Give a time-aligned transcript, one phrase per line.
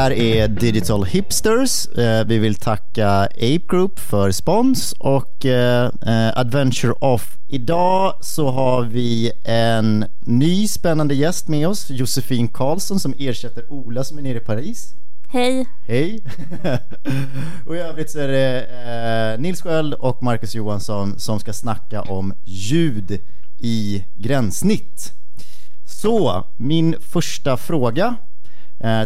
[0.00, 1.86] här är Digital Hipsters.
[1.86, 7.36] Eh, vi vill tacka Ape Group för spons och eh, eh, Adventure Off.
[7.48, 14.04] Idag så har vi en ny spännande gäst med oss, Josefin Karlsson som ersätter Ola
[14.04, 14.94] som är nere i Paris.
[15.28, 15.66] Hej.
[15.86, 16.24] Hej.
[17.66, 22.34] och i övrigt så är det Nils Sköld och Marcus Johansson som ska snacka om
[22.44, 23.20] ljud
[23.58, 25.12] i gränssnitt.
[25.86, 28.16] Så, min första fråga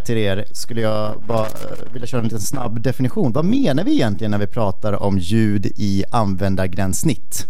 [0.04, 3.32] till er skulle jag bara eh, vilja köra en liten snabb definition.
[3.32, 7.46] Vad menar vi egentligen när vi pratar om ljud i användargränssnitt?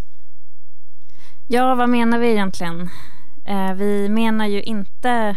[1.48, 2.90] Ja, vad menar vi egentligen?
[3.44, 5.36] Eh, vi menar ju inte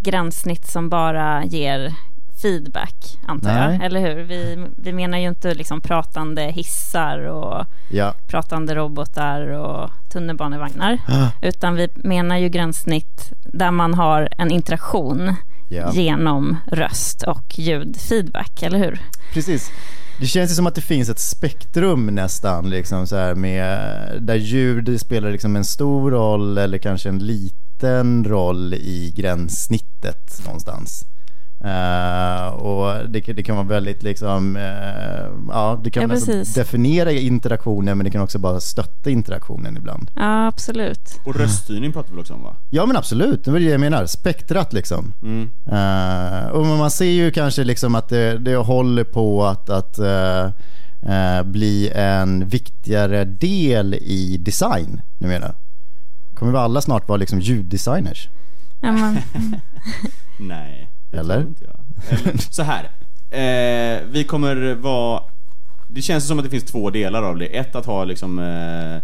[0.00, 1.94] gränssnitt som bara ger
[2.42, 3.74] feedback, antar Nej.
[3.74, 3.84] jag.
[3.84, 4.22] Eller hur?
[4.22, 8.14] Vi, vi menar ju inte liksom pratande hissar och ja.
[8.26, 10.98] pratande robotar och tunnelbanevagnar.
[11.08, 11.28] Ah.
[11.42, 15.34] Utan vi menar ju gränssnitt där man har en interaktion
[15.68, 15.92] ja.
[15.92, 19.00] genom röst och ljudfeedback, eller hur?
[19.32, 19.70] Precis.
[20.20, 23.78] Det känns ju som att det finns ett spektrum nästan, liksom så här med,
[24.22, 31.04] där ljud spelar liksom en stor roll eller kanske en liten roll i gränssnittet någonstans.
[31.64, 34.62] Uh, och det, det, kan vara väldigt liksom, uh,
[35.48, 40.10] ja det kan ja, definiera interaktionen men det kan också bara stötta interaktionen ibland.
[40.16, 41.20] Ja absolut.
[41.26, 42.56] Och röststyrning pratar vi också om va?
[42.70, 45.12] Ja men absolut, det var det jag menar, spektrat liksom.
[45.22, 45.50] Mm.
[45.72, 49.98] Uh, och man ser ju kanske liksom att det, det håller på att, att
[51.44, 55.54] bli en viktigare del i design numera.
[56.34, 58.28] Kommer vi alla snart vara liksom ljuddesigners?
[58.80, 59.18] Ja, men...
[60.38, 60.88] Nej.
[61.12, 61.46] Eller?
[62.08, 62.36] Eller?
[62.50, 62.84] Så här.
[63.30, 65.22] Eh, vi kommer vara...
[65.88, 67.46] Det känns som att det finns två delar av det.
[67.46, 68.98] Ett att ha liksom eh,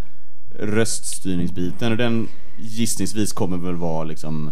[0.59, 4.51] röststyrningsbiten och den gissningsvis kommer väl vara liksom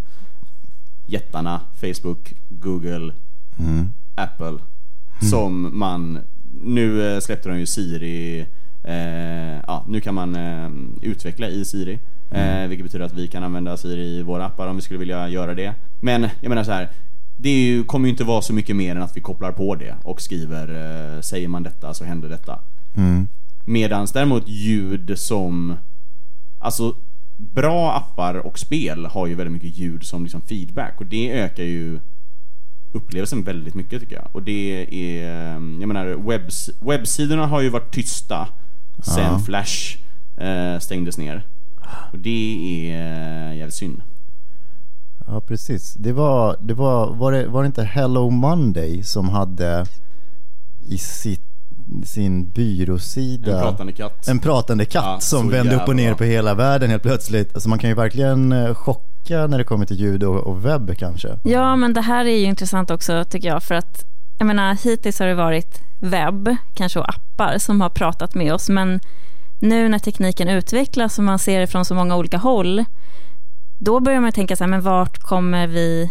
[1.08, 3.14] jättarna, Facebook, Google,
[3.60, 3.90] mm.
[4.16, 4.48] Apple.
[4.48, 4.62] Mm.
[5.30, 6.20] Som man...
[6.64, 8.46] Nu eh, släppte de ju Siri...
[8.84, 10.70] Eh, ja, nu kan man eh,
[11.02, 12.00] utveckla i Siri.
[12.32, 12.64] Mm.
[12.64, 15.30] Eh, vilket betyder att vi kan använda Siri i våra appar om vi skulle vilja
[15.30, 15.74] göra det.
[16.02, 16.90] Men jag menar så här
[17.44, 19.96] det ju, kommer ju inte vara så mycket mer än att vi kopplar på det
[20.04, 20.68] och skriver
[21.16, 22.60] eh, säger man detta så händer detta.
[22.96, 23.28] Mm.
[23.66, 25.78] Medans däremot ljud som
[26.60, 26.96] alltså
[27.38, 31.64] bra appar och spel har ju väldigt mycket ljud som liksom feedback och det ökar
[31.64, 32.00] ju
[32.92, 34.28] upplevelsen väldigt mycket tycker jag.
[34.32, 38.48] Och det är, jag menar webbs, webbsidorna har ju varit tysta
[39.04, 39.40] sen ja.
[39.40, 39.98] Flash
[40.38, 41.46] eh, stängdes ner.
[42.12, 44.02] Och det är eh, jävligt synd.
[45.28, 45.94] Ja, precis.
[45.94, 49.86] Det var, det var, var, det, var det inte Hello Monday som hade
[50.88, 51.42] i sitt,
[52.06, 53.58] sin byråsida...
[53.58, 54.28] En pratande katt.
[54.28, 57.54] En pratande katt ja, som vände upp och ner på hela världen helt plötsligt.
[57.54, 60.98] Alltså man kan ju verkligen eh, chocka när det kommer till ljud och, och webb
[60.98, 61.40] kanske.
[61.44, 64.06] Ja, men det här är ju intressant också tycker jag för att
[64.38, 68.70] jag menar hittills har det varit webb, kanske och appar som har pratat med oss
[68.70, 69.00] men
[69.60, 72.86] nu när tekniken utvecklas och man ser det från så många olika håll
[73.84, 76.10] då börjar man tänka så här, men vart kommer vi,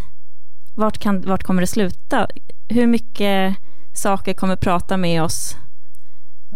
[0.75, 2.27] vart, kan, vart kommer det sluta?
[2.69, 3.57] Hur mycket
[3.95, 5.57] saker kommer prata med oss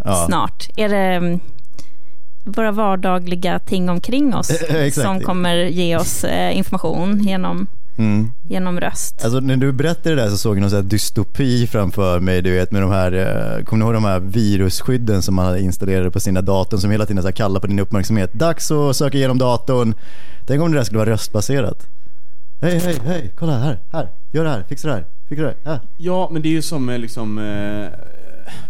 [0.05, 0.27] ja.
[0.27, 0.69] snart?
[0.77, 1.41] Är det mm,
[2.45, 4.51] våra vardagliga ting omkring oss
[4.93, 8.33] som kommer ge oss eh, information genom Mm.
[8.49, 9.25] genom röst.
[9.25, 12.51] Alltså när du berättade det där så såg jag någon här dystopi framför mig, du
[12.51, 16.11] vet med de här, eh, kommer ni ihåg de här virusskydden som man hade installerade
[16.11, 18.33] på sina datorn som hela tiden så här kallar på din uppmärksamhet.
[18.33, 19.95] Dags att söka igenom datorn.
[20.47, 21.87] Tänk om det där skulle vara röstbaserat.
[22.61, 25.81] Hej, hej, hej, kolla här, här, gör det här, fixa det här, fixa det här.
[25.99, 27.89] Ja, men det är ju som eh, liksom eh,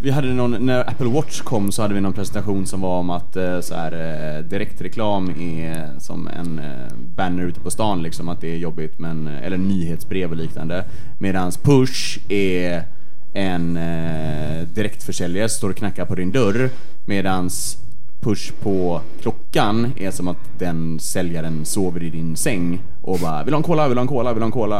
[0.00, 3.10] vi hade någon, när Apple Watch kom så hade vi någon presentation som var om
[3.10, 8.28] att eh, så här, eh, direktreklam är som en eh, banner ute på stan liksom,
[8.28, 10.84] att det är jobbigt, men, eh, eller nyhetsbrev och liknande.
[11.18, 12.84] Medans push är
[13.32, 16.70] en eh, direktförsäljare står och knackar på din dörr,
[17.06, 17.78] medans
[18.26, 23.54] push på klockan är som att den säljaren sover i din säng och bara vill
[23.54, 24.78] ha en cola, vill ha en cola, vill ha en cola.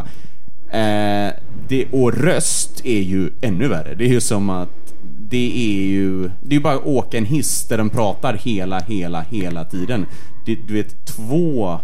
[0.70, 1.32] Eh,
[1.68, 3.94] det, och röst är ju ännu värre.
[3.94, 4.94] Det är ju som att
[5.30, 9.20] det är ju det är bara att åka en hiss där den pratar hela, hela,
[9.20, 10.06] hela tiden.
[10.46, 11.80] Det, du vet, två...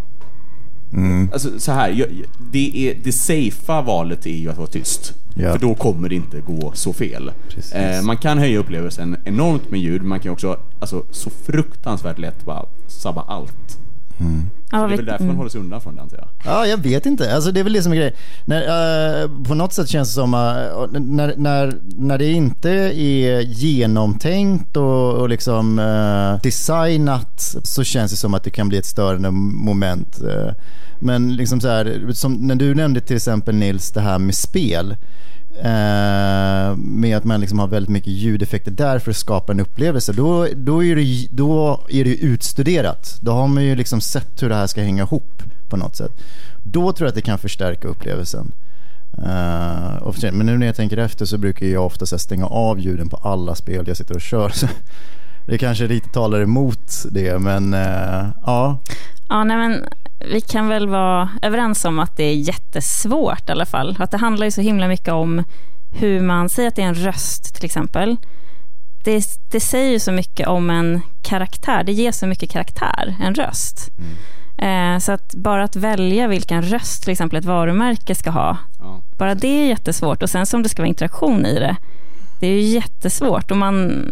[0.93, 1.29] Mm.
[1.33, 2.07] Alltså så här,
[2.51, 5.13] det, är, det safea valet är ju att vara tyst.
[5.35, 5.51] Ja.
[5.51, 7.31] För då kommer det inte gå så fel.
[7.73, 12.45] Eh, man kan höja upplevelsen enormt med ljud, man kan också alltså, så fruktansvärt lätt
[12.45, 13.79] bara sabba allt.
[14.23, 14.49] Mm.
[14.71, 16.27] Så det är väl därför man håller sig undan från det antar jag.
[16.45, 17.35] Ja, jag vet inte.
[17.35, 18.13] Alltså, det är väl det som är grejen.
[18.45, 18.61] När,
[19.23, 20.39] uh, på något sätt känns det som uh,
[20.91, 28.17] när, när, när det inte är genomtänkt och, och liksom uh, designat så känns det
[28.17, 30.21] som att det kan bli ett störande moment.
[30.99, 34.95] men liksom så här, som när du nämnde till exempel Nils det här med spel
[35.59, 40.13] eh, med att man liksom har väldigt mycket ljudeffekter där för att skapa en upplevelse,
[40.13, 43.17] då, då, är, det, då är det utstuderat.
[43.21, 46.11] Då har man ju liksom sett hur det här ska hänga ihop på något sätt.
[46.63, 48.51] Då tror jag att det kan förstärka upplevelsen.
[49.17, 53.09] Uh, men nu när jag tänker efter så brukar jag ofta så stänga av ljuden
[53.09, 54.49] på alla spel jag sitter och kör.
[54.53, 54.67] Så
[55.45, 58.79] det kanske lite talar emot det, men uh, ja.
[59.29, 59.85] Ja, nej men
[60.31, 63.95] vi kan väl vara överens om att det är jättesvårt i alla fall.
[63.99, 65.43] Att det handlar ju så himla mycket om
[65.93, 68.17] hur man säger att det är en röst till exempel.
[69.03, 71.83] Det, det säger ju så mycket om en karaktär.
[71.83, 73.89] Det ger så mycket karaktär, en röst.
[73.97, 74.13] Mm.
[74.57, 79.01] Eh, så att bara att välja vilken röst till exempel ett varumärke ska ha, ja.
[79.17, 80.23] bara det är jättesvårt.
[80.23, 81.75] Och sen som det ska vara interaktion i det,
[82.39, 83.51] det är ju jättesvårt.
[83.51, 84.05] Och man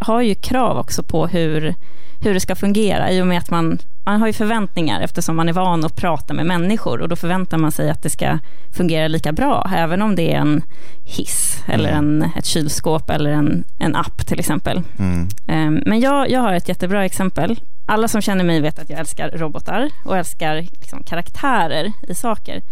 [0.00, 1.74] har ju krav också på hur,
[2.20, 5.48] hur det ska fungera i och med att man, man har ju förväntningar eftersom man
[5.48, 8.38] är van att prata med människor och då förväntar man sig att det ska
[8.76, 10.62] fungera lika bra, även om det är en
[11.04, 12.22] hiss eller mm.
[12.22, 14.82] en, ett kylskåp eller en, en app till exempel.
[14.98, 15.28] Mm.
[15.48, 18.98] Um, men jag, jag har ett jättebra exempel alla som känner mig vet att jag
[18.98, 22.62] älskar robotar och älskar liksom, karaktärer i saker.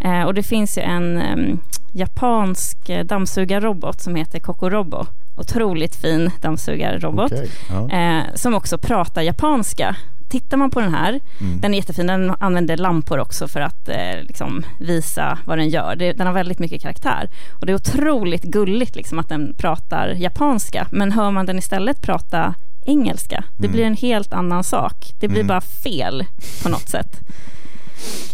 [0.00, 1.60] Eh, och det finns ju en um,
[1.92, 5.06] japansk dammsugarrobot som heter Kokorobo.
[5.36, 7.90] Otroligt fin dammsugarrobot okay, ja.
[7.90, 9.96] eh, som också pratar japanska.
[10.28, 11.60] Tittar man på den här, mm.
[11.60, 15.96] den är jättefin, den använder lampor också för att eh, liksom, visa vad den gör.
[15.96, 17.30] Det, den har väldigt mycket karaktär.
[17.60, 22.02] Och det är otroligt gulligt liksom, att den pratar japanska, men hör man den istället
[22.02, 22.54] prata
[22.86, 23.44] engelska.
[23.56, 23.72] Det mm.
[23.72, 25.12] blir en helt annan sak.
[25.20, 25.48] Det blir mm.
[25.48, 26.24] bara fel
[26.62, 27.20] på något sätt.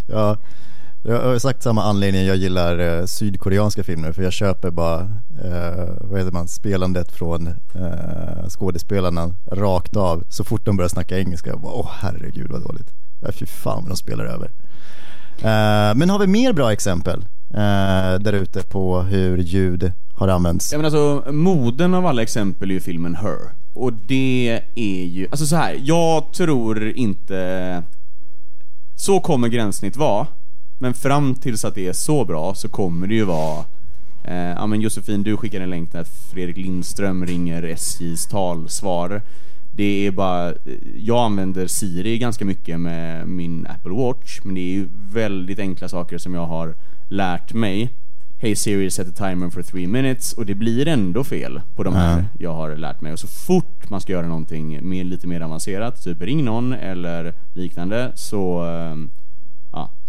[0.07, 0.37] Ja,
[1.05, 5.01] jag har sagt samma anledning jag gillar eh, sydkoreanska filmer för jag köper bara,
[5.43, 11.19] eh, vad heter man, spelandet från eh, skådespelarna rakt av så fort de börjar snacka
[11.19, 11.49] engelska.
[11.49, 12.93] Jag bara, åh herregud vad dåligt.
[13.21, 14.51] Ja, fy fan vad de spelar över.
[15.37, 20.71] Eh, men har vi mer bra exempel eh, där ute på hur ljud har använts?
[20.71, 23.37] Ja men alltså, moden av alla exempel är ju filmen Her.
[23.73, 27.83] Och det är ju, alltså så här, jag tror inte...
[28.95, 30.27] Så kommer gränssnitt vara,
[30.83, 33.65] men fram tills att det är så bra så kommer det ju vara
[34.23, 39.21] eh, ja men Josefin, du skickar en länk när Fredrik Lindström ringer SJs talsvar.
[39.75, 40.53] Det är bara,
[40.95, 45.89] jag använder Siri ganska mycket med min Apple Watch, men det är ju väldigt enkla
[45.89, 46.75] saker som jag har
[47.09, 47.93] lärt mig
[48.37, 51.95] Hey Siri set a timer for three minutes och det blir ändå fel på de
[51.95, 52.25] här mm.
[52.39, 53.13] jag har lärt mig.
[53.13, 57.33] Och så fort man ska göra någonting med, lite mer avancerat, typ ring någon eller
[57.53, 58.95] liknande, så, ja,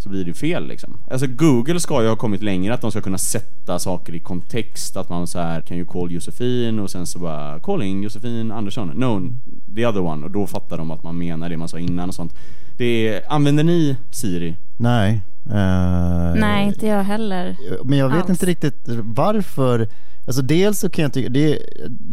[0.05, 0.99] så blir det fel liksom.
[1.11, 4.97] Alltså Google ska ju ha kommit längre, att de ska kunna sätta saker i kontext,
[4.97, 8.89] att man så här kan ju call Josefin och sen så bara calling Josefin Andersson,
[8.89, 9.33] no,
[9.75, 12.15] the other one, och då fattar de att man menar det man sa innan och
[12.15, 12.35] sånt.
[12.79, 14.57] Det är, använder ni Siri?
[14.77, 15.23] Nej.
[15.47, 17.57] Uh, Nej, inte jag heller.
[17.85, 18.31] Men jag vet alls.
[18.31, 19.89] inte riktigt varför.
[20.27, 21.59] Alltså dels så kan jag tycka, det är,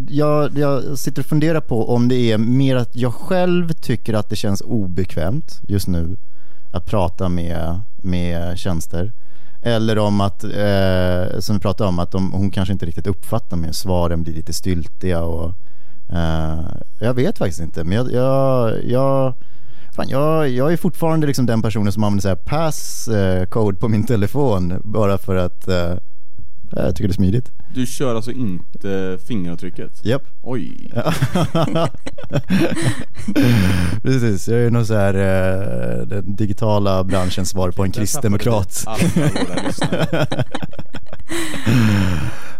[0.09, 4.29] jag, jag sitter och funderar på om det är mer att jag själv tycker att
[4.29, 6.17] det känns obekvämt just nu
[6.71, 9.11] att prata med, med tjänster.
[9.61, 13.57] Eller om att, eh, som vi pratade om, att de, hon kanske inte riktigt uppfattar
[13.57, 15.53] mig, svaren blir lite styltiga och
[16.09, 16.59] eh,
[16.99, 17.83] jag vet faktiskt inte.
[17.83, 19.33] Men jag, jag, jag
[19.95, 23.87] Fan, jag, jag är fortfarande liksom den personen som använder så här passcode eh, på
[23.87, 25.93] min telefon bara för att eh,
[26.71, 27.51] jag tycker det är smidigt.
[27.73, 30.05] Du kör alltså inte fingeravtrycket?
[30.05, 30.23] Japp.
[30.41, 30.91] Oj.
[34.03, 38.85] Precis, jag är nog så här uh, den digitala branschens svar på en kristdemokrat.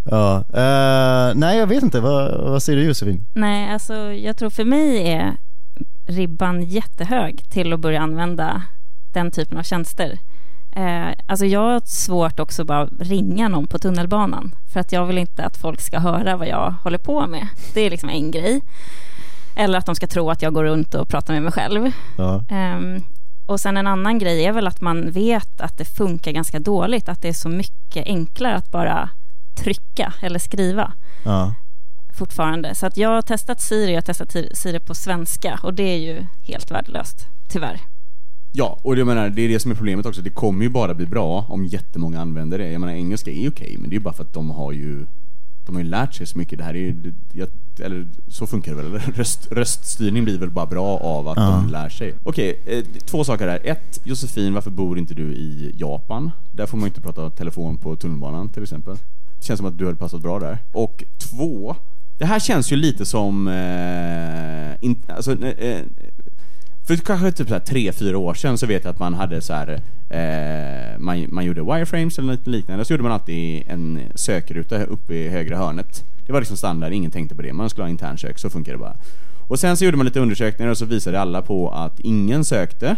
[0.03, 3.25] ja, uh, nej jag vet inte, vad, vad säger du Josefin?
[3.33, 5.37] Nej, alltså jag tror för mig är
[6.05, 8.61] ribban jättehög till att börja använda
[9.13, 10.19] den typen av tjänster.
[10.71, 15.17] Eh, alltså jag har svårt också bara ringa någon på tunnelbanan för att jag vill
[15.17, 17.47] inte att folk ska höra vad jag håller på med.
[17.73, 18.61] Det är liksom en grej.
[19.55, 21.91] Eller att de ska tro att jag går runt och pratar med mig själv.
[22.17, 22.43] Ja.
[22.49, 23.01] Eh,
[23.45, 27.09] och sen en annan grej är väl att man vet att det funkar ganska dåligt,
[27.09, 29.09] att det är så mycket enklare att bara
[29.55, 30.93] trycka eller skriva.
[31.25, 31.53] Ja
[32.21, 32.75] fortfarande.
[32.75, 35.97] Så att jag har testat Siri, jag har testat Siri på svenska och det är
[35.97, 37.79] ju helt värdelöst, tyvärr.
[38.51, 40.21] Ja, och jag menar, det är det som är problemet också.
[40.21, 42.71] Det kommer ju bara bli bra om jättemånga använder det.
[42.71, 45.05] Jag menar, engelska är okej, men det är ju bara för att de har ju
[45.65, 46.57] de har ju lärt sig så mycket.
[46.57, 47.47] Det här är ju, jag,
[47.79, 49.01] eller så funkar det väl?
[49.15, 51.63] Röst, röststyrning blir väl bara bra av att ja.
[51.63, 52.13] de lär sig.
[52.23, 53.59] Okej, eh, två saker här.
[53.63, 56.31] Ett, Josefin, varför bor inte du i Japan?
[56.51, 58.95] Där får man ju inte prata telefon på tunnelbanan till exempel.
[59.39, 60.57] Det känns som att du hade passat bra där.
[60.71, 61.75] Och två,
[62.19, 63.47] det här känns ju lite som...
[63.47, 65.81] Eh, in, alltså, eh,
[66.97, 69.41] för kanske typ så här tre, fyra år sedan så vet jag att man hade
[69.41, 73.99] så här, eh, man, man gjorde wireframes eller något liknande, så gjorde man alltid en
[74.15, 76.03] sökruta uppe i högra hörnet.
[76.25, 77.53] Det var liksom standard, ingen tänkte på det.
[77.53, 78.95] Man skulle ha internsök, så funkar det bara.
[79.47, 82.95] Och sen så gjorde man lite undersökningar och så visade alla på att ingen sökte.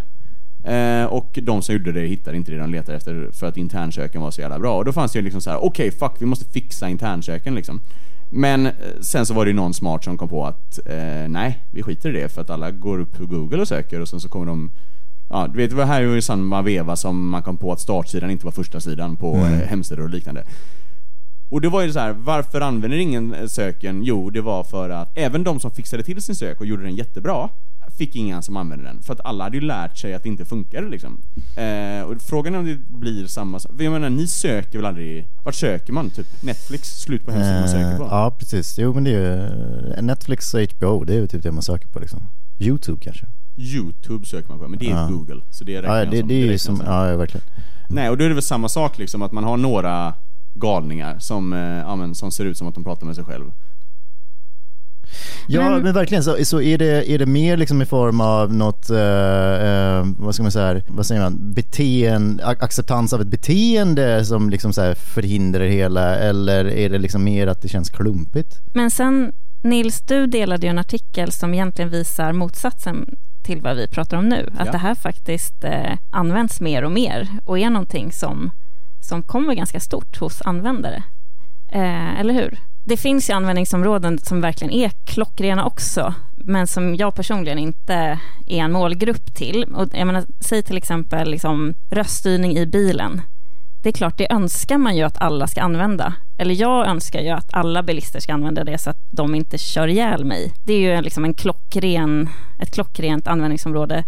[0.63, 4.21] Eh, och de som gjorde det hittade inte det de letade efter för att internsöken
[4.21, 4.77] var så jävla bra.
[4.77, 7.55] Och då fanns det ju liksom så här: okej okay, fuck, vi måste fixa internsöken
[7.55, 7.81] liksom.
[8.35, 11.59] Men eh, sen så var det ju någon smart som kom på att eh, nej,
[11.71, 14.19] vi skiter i det för att alla går upp på Google och söker och sen
[14.19, 14.71] så kommer de
[15.29, 18.31] Ja, du vet, det var här i samma veva som man kom på att startsidan
[18.31, 19.53] inte var första sidan på mm.
[19.53, 20.43] Eh, hemsidor och liknande.
[21.49, 24.03] Och det var ju så här, varför använder ingen eh, söken?
[24.03, 26.95] Jo, det var för att även de som fixade till sin sök och gjorde den
[26.95, 27.49] jättebra
[27.97, 29.01] fick ingen som använde den.
[29.01, 31.21] För att alla hade ju lärt sig att det inte funkade liksom.
[31.57, 33.71] Eh, och frågan är om det blir samma sak.
[33.79, 35.27] Jag menar, ni söker väl aldrig...
[35.43, 36.09] Vart söker man?
[36.09, 37.01] Typ Netflix?
[37.01, 38.03] Slut på hemsidan man söker på?
[38.03, 38.77] Ja, precis.
[38.79, 41.87] Jo, men det är ju Netflix och HBO, det är ju typ det man söker
[41.87, 42.21] på liksom.
[42.59, 43.25] YouTube kanske.
[43.57, 45.07] YouTube söker man på, men det är ja.
[45.07, 45.41] Google.
[45.51, 47.45] Så det ja, det, som, det är ju som, ja verkligen.
[47.89, 50.13] Nej, och då är det väl samma sak liksom, att man har några
[50.53, 53.51] galningar som, eh, ja, men, som ser ut som att de pratar med sig själv.
[55.47, 56.23] Ja, men, men verkligen.
[56.23, 60.33] Så, så är, det, är det mer liksom i form av något, eh, eh, vad
[60.33, 65.65] ska man säga, vad säger man, beteende, acceptans av ett beteende som liksom så förhindrar
[65.65, 68.61] hela eller är det liksom mer att det känns klumpigt?
[68.73, 73.87] Men sen, Nils, du delade ju en artikel som egentligen visar motsatsen till vad vi
[73.87, 74.49] pratar om nu.
[74.57, 74.71] Att ja.
[74.71, 78.51] det här faktiskt eh, används mer och mer och är någonting som,
[79.01, 81.03] som kommer ganska stort hos användare.
[81.71, 82.59] Eh, eller hur?
[82.85, 87.93] Det finns ju användningsområden som verkligen är klockrena också, men som jag personligen inte
[88.47, 89.63] är en målgrupp till.
[89.63, 93.21] Och jag menar, säg till exempel liksom, röststyrning i bilen.
[93.83, 96.13] Det är klart, det önskar man ju att alla ska använda.
[96.37, 99.87] Eller jag önskar ju att alla bilister ska använda det så att de inte kör
[99.87, 100.53] ihjäl mig.
[100.63, 104.03] Det är ju liksom en klockren, ett klockrent användningsområde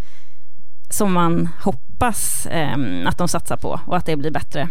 [0.90, 4.70] som man hoppas eh, att de satsar på och att det blir bättre.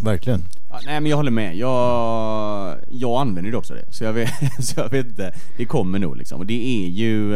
[0.00, 0.42] Verkligen.
[0.70, 1.56] Ja, nej men jag håller med.
[1.56, 3.92] Jag, jag använder det också det.
[3.92, 4.30] Så jag vet,
[4.64, 5.32] så jag vet inte.
[5.56, 6.40] Det kommer nog liksom.
[6.40, 7.34] Och det är ju...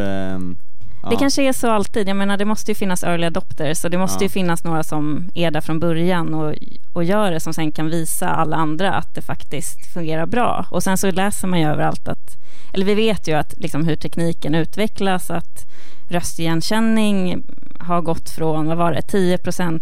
[1.04, 1.10] Ja.
[1.10, 2.08] Det kanske är så alltid.
[2.08, 4.26] Jag menar det måste ju finnas early adopters och det måste ja.
[4.26, 6.54] ju finnas några som är där från början och,
[6.92, 10.66] och gör det som sen kan visa alla andra att det faktiskt fungerar bra.
[10.70, 12.36] Och sen så läser man ju överallt att,
[12.74, 15.64] eller vi vet ju att liksom hur tekniken utvecklas, att
[16.08, 17.44] röstigenkänning
[17.78, 19.80] har gått från, vad var det, 10%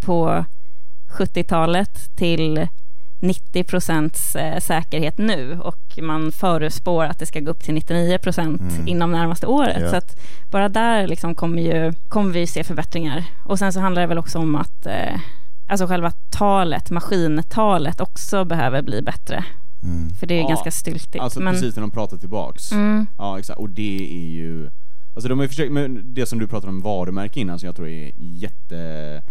[0.00, 0.44] på
[1.18, 2.68] 70-talet till
[3.20, 8.18] 90 procents eh, säkerhet nu och man förutspår att det ska gå upp till 99
[8.18, 8.88] procent mm.
[8.88, 9.78] inom närmaste året.
[9.80, 9.90] Ja.
[9.90, 13.24] Så att bara där liksom kommer, ju, kommer vi se förbättringar.
[13.44, 15.20] Och sen så handlar det väl också om att eh,
[15.68, 19.44] alltså själva talet, maskintalet också behöver bli bättre.
[19.82, 20.10] Mm.
[20.10, 21.22] För det är ja, ganska styltigt.
[21.22, 21.54] Alltså men...
[21.54, 22.72] precis när de pratar tillbaks.
[22.72, 23.06] Mm.
[23.18, 24.70] Ja exakt, och det är ju
[25.14, 27.76] Alltså de har ju försökt, men det som du pratade om varumärke innan som jag
[27.76, 29.22] tror är jätte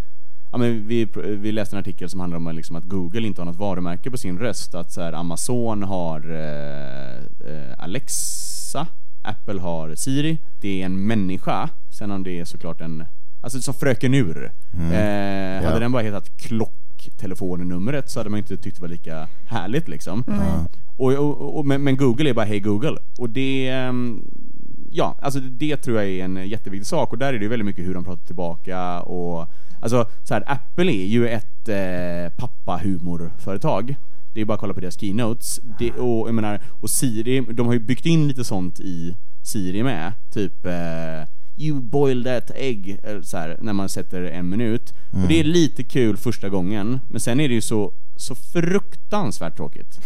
[0.51, 3.46] ja, men vi, vi läste en artikel som handlar om liksom att Google inte har
[3.46, 4.75] något varumärke på sin röst.
[4.75, 7.18] Att så här, Amazon har eh,
[7.53, 8.88] eh, Alexa,
[9.22, 10.38] Apple har Siri.
[10.62, 11.70] Det är en människa.
[11.91, 13.06] Sen om det är såklart en,
[13.41, 14.51] alltså som Fröken Ur.
[14.74, 14.91] Mm.
[14.91, 19.88] Eh, hade den bara hetat klocktelefonnumret så hade man inte tyckt det var lika härligt
[19.88, 20.24] liksom.
[20.27, 20.41] Mm.
[20.98, 22.98] Och, och, och, men, men, Google är bara Hej Google.
[23.18, 24.22] Och det, ehm,
[24.91, 27.86] ja, alltså det tror jag är en jätteviktig sak och där är det väldigt mycket
[27.86, 29.48] hur de pratar tillbaka och
[29.80, 33.96] Alltså så här, Apple är ju ett eh, pappahumorföretag.
[34.34, 35.60] Det är bara att kolla på deras keynotes.
[35.80, 39.84] Det, och jag menar, och Siri, de har ju byggt in lite sånt i Siri
[39.84, 40.12] med.
[40.34, 41.24] Typ eh,
[41.58, 44.94] You boil that egg, eh, så här, när man sätter en minut.
[45.12, 45.24] Mm.
[45.24, 49.58] Och det är lite kul första gången, men sen är det ju så, så fruktansvärt
[49.58, 50.00] tråkigt.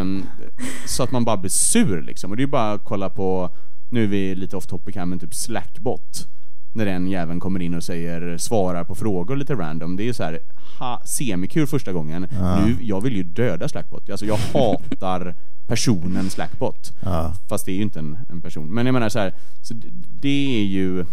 [0.00, 0.26] um,
[0.86, 2.30] så att man bara blir sur liksom.
[2.30, 3.50] Och det är bara att kolla på,
[3.90, 6.28] nu är vi lite off topic här, men typ Slackbot
[6.72, 9.96] när den jäveln kommer in och säger svarar på frågor lite random.
[9.96, 10.38] Det är så här
[10.78, 12.26] ha, semikul första gången.
[12.30, 12.64] Ja.
[12.66, 14.10] Nu jag vill ju döda Slackbot.
[14.10, 15.34] Alltså jag hatar
[15.66, 16.92] personen Slackbot.
[17.00, 17.34] Ja.
[17.48, 18.74] Fast det är ju inte en, en person.
[18.74, 19.74] Men jag menar så här, så
[20.20, 21.04] det är ju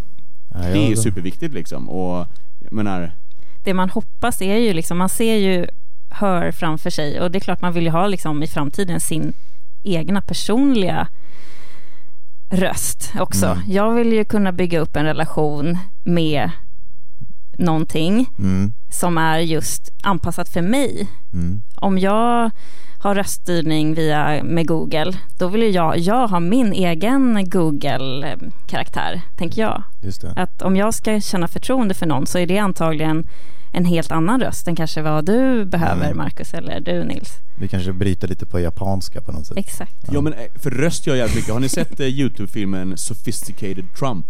[0.54, 2.28] ja, det är ju superviktigt liksom och
[2.60, 3.12] jag menar
[3.64, 5.68] det man hoppas är ju liksom man ser ju
[6.10, 9.34] hör framför sig och det är klart man vill ju ha liksom i framtiden sin
[9.84, 11.08] egna personliga
[12.50, 13.46] röst också.
[13.46, 13.64] Mm.
[13.68, 16.52] Jag vill ju kunna bygga upp en relation med
[17.58, 18.74] någonting mm.
[18.92, 21.08] som är just anpassat för mig.
[21.34, 21.62] Mm.
[21.76, 22.52] Om jag
[23.00, 29.84] har röststyrning via med Google, då vill jag, jag ha min egen Google-karaktär, tänker jag.
[30.36, 33.28] Att om jag ska känna förtroende för någon så är det antagligen
[33.72, 36.18] en helt annan röst än kanske vad du behöver, mm.
[36.18, 37.34] Marcus, eller du, Nils.
[37.60, 39.58] Vi kanske bryter lite på japanska på något sätt.
[39.58, 39.96] Exakt.
[40.12, 41.54] Ja, men eh, för röst gör jävligt mycket.
[41.54, 44.26] Har ni sett uh, Youtube-filmen Sophisticated Trump?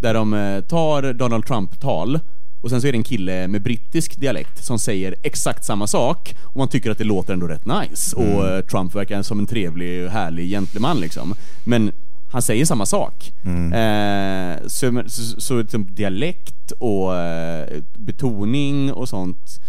[0.00, 2.20] Där de eh, tar Donald Trump-tal
[2.60, 6.34] och sen så är det en kille med brittisk dialekt som säger exakt samma sak
[6.44, 9.46] och man tycker att det låter ändå rätt nice och eh, Trump verkar som en
[9.46, 11.34] trevlig, härlig gentleman liksom.
[11.64, 11.92] Men
[12.30, 13.32] han säger samma sak.
[13.72, 19.60] Eh, så, så, så liksom dialekt och eh, betoning och sånt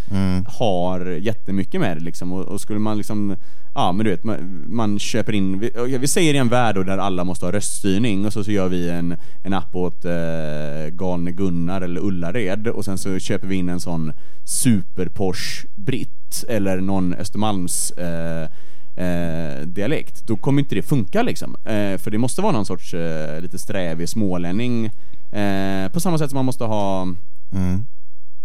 [0.46, 2.34] har jättemycket med det liksom.
[2.34, 3.36] Och, och skulle man liksom,
[3.75, 6.98] ja men du vet, man, man köper in, vi, vi säger i en värld där
[6.98, 11.32] alla måste ha röststyrning och så, så gör vi en, en app åt eh, galne
[11.32, 14.13] Gunnar eller Ullared och sen så köper vi in en sån
[14.46, 18.50] super Porsche britt eller någon Östermalms eh,
[18.95, 21.55] eh, dialekt, då kommer inte det funka liksom.
[21.55, 24.86] Eh, för det måste vara någon sorts eh, lite strävig smålänning.
[25.31, 27.07] Eh, på samma sätt som man måste ha,
[27.53, 27.86] Mm.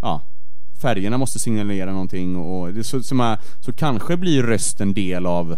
[0.03, 0.23] ja,
[0.83, 5.57] färgerna måste signalera någonting och det, så, så, så kanske blir rösten del av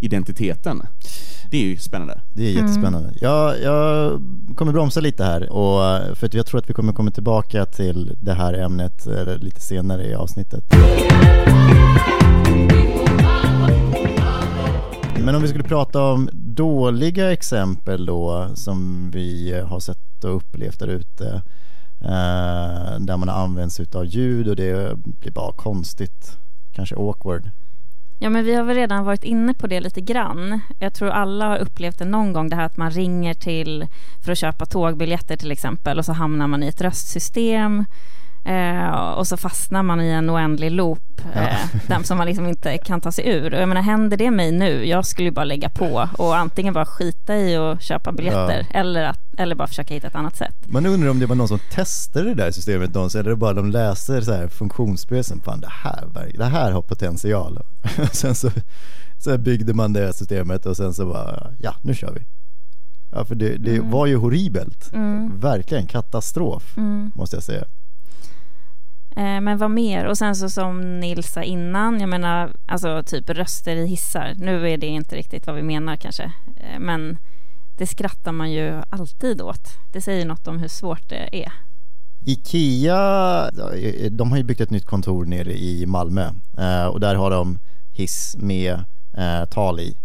[0.00, 0.82] identiteten.
[1.50, 2.20] Det är ju spännande.
[2.32, 3.12] Det är jättespännande.
[3.20, 4.20] Jag, jag
[4.56, 8.16] kommer bromsa lite här och, för att jag tror att vi kommer komma tillbaka till
[8.20, 10.64] det här ämnet eh, lite senare i avsnittet.
[15.28, 20.78] Men om vi skulle prata om dåliga exempel då som vi har sett och upplevt
[20.78, 21.42] där ute
[22.00, 26.38] eh, där man har använt sig av ljud och det blir bara konstigt,
[26.72, 27.50] kanske awkward.
[28.18, 30.60] Ja, men vi har väl redan varit inne på det lite grann.
[30.78, 33.86] Jag tror alla har upplevt det någon gång, det här att man ringer till
[34.24, 37.84] för att köpa tågbiljetter till exempel och så hamnar man i ett röstsystem
[38.44, 42.78] eh, och så fastnar man i en oändlig loop eh, där som man liksom inte
[42.78, 43.54] kan ta sig ur.
[43.54, 46.74] Och jag menar, händer det mig nu, jag skulle ju bara lägga på och antingen
[46.74, 50.54] bara skita i att köpa biljetter eller, att, eller bara försöka hitta ett annat sätt.
[50.66, 53.70] Man undrar om det var någon som testade det där systemet någonsin eller bara de
[53.70, 57.58] läser så här funktionsbesen, fan det här, det här har potential.
[58.12, 58.50] sen så,
[59.18, 62.26] så byggde man det systemet och sen så bara, ja nu kör vi.
[63.12, 64.90] Ja för det, det var ju horribelt,
[65.32, 66.76] verkligen katastrof
[67.14, 67.64] måste jag säga.
[69.18, 70.04] Eh, men vad mer?
[70.04, 74.34] Och sen så som Nils sa innan, jag menar alltså typ röster i hissar.
[74.36, 77.18] Nu är det inte riktigt vad vi menar kanske, eh, men
[77.78, 79.68] det skrattar man ju alltid åt.
[79.92, 81.52] Det säger något om hur svårt det är.
[82.26, 83.50] Ikea,
[84.10, 87.58] de har ju byggt ett nytt kontor nere i Malmö eh, och där har de
[87.92, 88.72] hiss med
[89.16, 89.96] eh, tal i.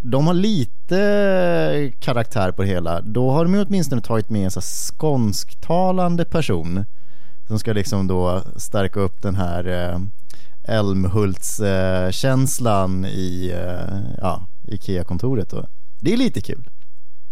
[0.00, 3.00] De har lite karaktär på det hela.
[3.00, 6.84] Då har de ju åtminstone tagit med en så skånsktalande person
[7.48, 9.98] som ska liksom då stärka upp den här eh,
[10.62, 15.54] Älmhults-känslan eh, i eh, ja, Ikea-kontoret.
[16.00, 16.70] Det är lite kul.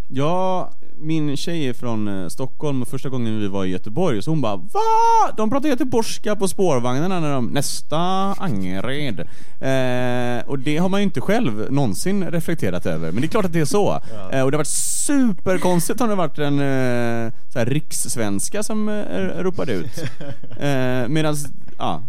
[0.08, 4.30] Ja, min tjej är från eh, Stockholm och första gången vi var i Göteborg så
[4.30, 5.32] hon bara Va?
[5.36, 7.98] De pratar göteborgska på spårvagnarna när de nästa
[8.38, 9.20] Angered.
[9.60, 13.44] Eh, och det har man ju inte själv någonsin reflekterat över, men det är klart
[13.44, 13.92] att det är så.
[14.32, 14.66] Eh, och det har varit
[15.06, 20.04] superkonstigt om det varit en eh, så här rikssvenska som eh, ropade ut.
[20.60, 21.36] Eh, Medan,
[21.78, 22.02] ja,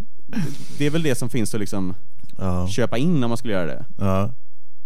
[0.77, 1.93] det är väl det som finns att liksom
[2.39, 2.67] Ja.
[2.67, 3.85] köpa in om man skulle göra det.
[3.99, 4.29] Ja,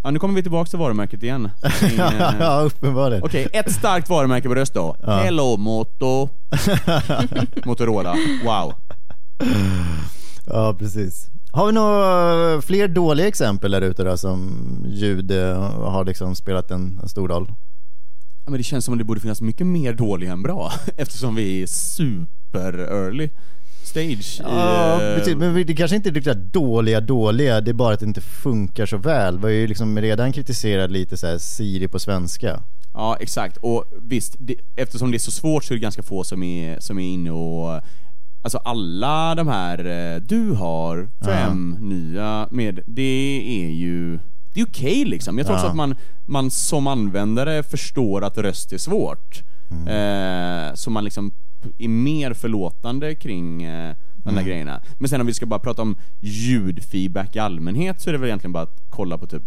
[0.04, 1.50] Ja, nu kommer vi tillbaka till varumärket igen.
[1.62, 3.22] Eh, ja uppenbarligen.
[3.24, 4.96] Okej, ett starkt varumärke på röst då.
[5.06, 6.28] Hello Moto.
[7.64, 8.16] Motorola.
[8.44, 8.74] Wow.
[10.46, 11.28] Ja, precis.
[11.52, 16.70] Har vi några fler dåliga exempel där ute då som ljud eh, har liksom spelat
[16.70, 17.46] en, en stor roll?
[18.44, 21.34] Ja, men det känns som att det borde finnas mycket mer dåliga än bra eftersom
[21.34, 23.28] vi är super early
[23.86, 25.10] stage Ja, i...
[25.12, 25.36] eh, precis.
[25.36, 28.86] men det kanske inte är riktigt dåliga dåliga, det är bara att det inte funkar
[28.86, 29.38] så väl.
[29.38, 32.62] Vi har ju liksom redan kritiserat lite så Siri på svenska.
[32.94, 33.56] Ja, exakt.
[33.56, 36.80] Och visst, det, eftersom det är så svårt så är det ganska få som är,
[36.80, 37.80] som är inne och...
[38.44, 39.78] Alltså alla de här,
[40.14, 44.18] eh, du har fem nya med, det är ju...
[44.54, 45.38] Det är okej liksom.
[45.38, 45.70] Jag tror också Ja.
[45.70, 45.94] att man,
[46.26, 49.42] man som användare förstår att röst är svårt.
[49.88, 51.32] Eh, så man liksom
[51.78, 54.80] är mer förlåtande kring eh, de där grejerna.
[54.98, 58.28] Men sen om vi ska bara prata om ljudfeedback i allmänhet så är det väl
[58.28, 59.42] egentligen bara att kolla på typ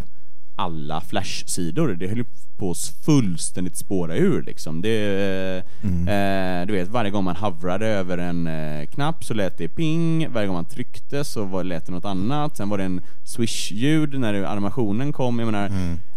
[0.56, 1.96] alla Flash-sidor.
[1.96, 2.26] Det höll
[2.58, 4.82] på att fullständigt spåra ur liksom.
[4.82, 9.68] Det, eh, du vet, varje gång man hovrade över en eh, knapp så lät det
[9.68, 12.58] ping, varje gång man tryckte så var, lät det något annat.
[12.58, 15.40] Sen var det en swish-ljud när animationen kom.
[15.40, 15.72] Jag menar,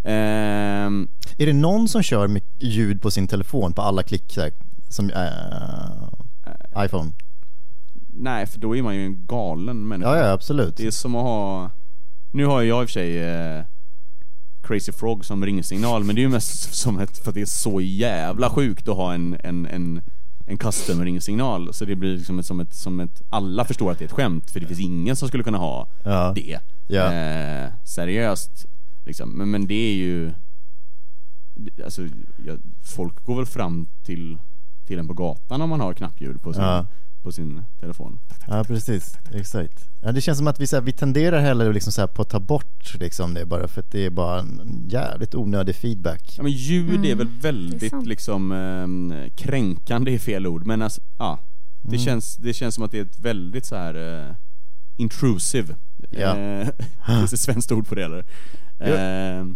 [0.04, 4.52] ehm, Är det någon som kör med ljud på sin telefon på alla klick här,
[4.88, 7.12] som eh, iPhone?
[8.20, 10.16] nej, för då är man ju en galen människa.
[10.16, 10.76] Ja, ja absolut.
[10.76, 11.70] Det är som att ha...
[12.32, 13.64] Nu har jag i och för sig eh,
[14.68, 17.46] Crazy Frog som ringsignal, men det är ju mest som ett, för att det är
[17.46, 20.02] så jävla sjukt att ha en, en, en,
[20.46, 21.74] en custom ringsignal.
[21.74, 23.22] Så det blir liksom ett, som, ett, som ett...
[23.30, 25.88] Alla förstår att det är ett skämt, för det finns ingen som skulle kunna ha
[26.04, 26.32] Ja.
[26.34, 26.58] det.
[26.88, 27.12] Ja.
[27.12, 28.66] Eh, seriöst.
[29.06, 29.30] Liksom.
[29.30, 30.32] Men, men det är ju...
[31.84, 32.02] Alltså,
[32.46, 32.52] ja,
[32.96, 34.38] folk går väl fram till
[34.86, 36.86] till en på gatan om man har knappljud på sin, Ja.
[37.28, 38.18] På sin telefon.
[38.46, 39.84] Ja precis, exakt.
[40.02, 42.22] Ja, det känns som att vi, så här, vi tenderar hellre liksom så här, på
[42.22, 46.34] att ta bort liksom det bara för att det är bara en jävligt onödig feedback.
[46.36, 48.06] Ja men ljud är Mm, väl det är väldigt sant.
[48.06, 48.52] liksom
[49.12, 51.38] eh, kränkande är fel ord men alltså, ja.
[51.82, 51.98] Det, Mm.
[52.04, 54.34] känns, det känns som att det är ett väldigt så här eh,
[54.96, 55.74] intrusive.
[56.10, 56.36] Ja.
[56.36, 56.66] Eh,
[57.06, 58.24] finns det ett svenskt ord på det eller?
[58.80, 59.46] Eh,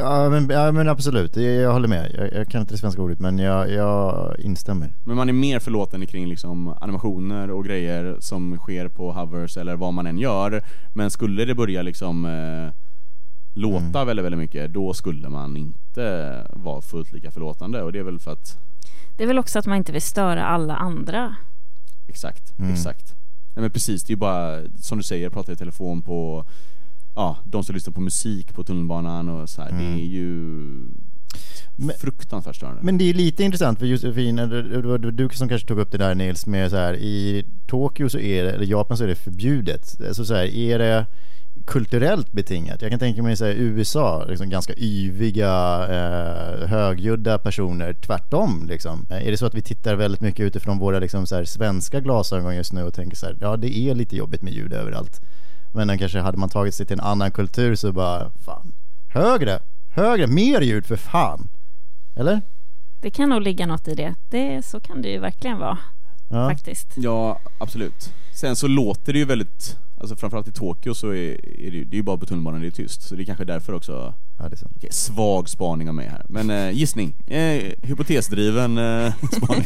[0.00, 2.12] Ja men, ja, men absolut, jag, jag håller med.
[2.18, 4.92] Jag, jag kan inte det svenska ordet men jag, jag instämmer.
[5.04, 9.76] men man är mer förlåtande kring liksom animationer och grejer som sker på hovers eller
[9.76, 10.62] vad man än gör.
[10.94, 12.72] Men skulle det börja liksom eh,
[13.54, 14.06] låta Mm.
[14.06, 18.18] väldigt, väldigt mycket, då skulle man inte vara fullt lika förlåtande och det är väl
[18.18, 18.58] för att
[19.16, 21.36] Det är väl också att man inte vill störa alla andra.
[22.08, 22.72] Exakt, Mm.
[22.72, 23.14] exakt.
[23.54, 26.44] Nej men precis, det är ju bara som du säger, prata i telefon på
[27.14, 29.84] Ja, de som lyssnar på musik på tunnelbanan och så här, Mm.
[29.96, 30.28] det är ju
[31.76, 32.82] Men- fruktansvärt störande.
[32.82, 35.92] Men det är lite intressant för Josefin, det det var du som kanske tog upp
[35.92, 39.08] det där Nils med så här i Tokyo så är det, eller Japan så är
[39.08, 40.00] det förbjudet.
[40.08, 41.06] Alltså så här, är det
[41.66, 42.82] kulturellt betingat?
[42.82, 49.06] Jag kan tänka mig så här, USA, liksom ganska yviga, eh, högljudda personer, tvärtom liksom.
[49.10, 52.00] Eh, Är det så att vi tittar väldigt mycket utifrån våra liksom så här, svenska
[52.00, 55.20] glasögon just nu och tänker så här, ja det är lite jobbigt med ljud överallt.
[55.72, 58.72] Men den kanske hade man tagit sig till en annan kultur så bara, fan,
[59.08, 59.58] högre,
[59.94, 61.48] högre, mer ljud för fan.
[62.16, 62.40] Eller?
[63.00, 64.14] Det kan nog ligga något i det.
[64.30, 65.78] det så kan det ju verkligen vara
[66.30, 66.48] Ja.
[66.50, 66.88] faktiskt.
[66.96, 68.12] Ja, absolut.
[68.34, 71.14] Sen så låter det ju väldigt, alltså framförallt i Tokyo så är,
[71.60, 73.24] är det, ju- det är ju bara på tunnelbanan det är tyst, så det är
[73.24, 74.72] kanske därför också Ja, det är sant.
[74.76, 76.26] Okej, svag spaning av mig här.
[76.28, 77.14] Men eh, gissning.
[77.26, 79.64] Eh, hypotesdriven eh, spaning.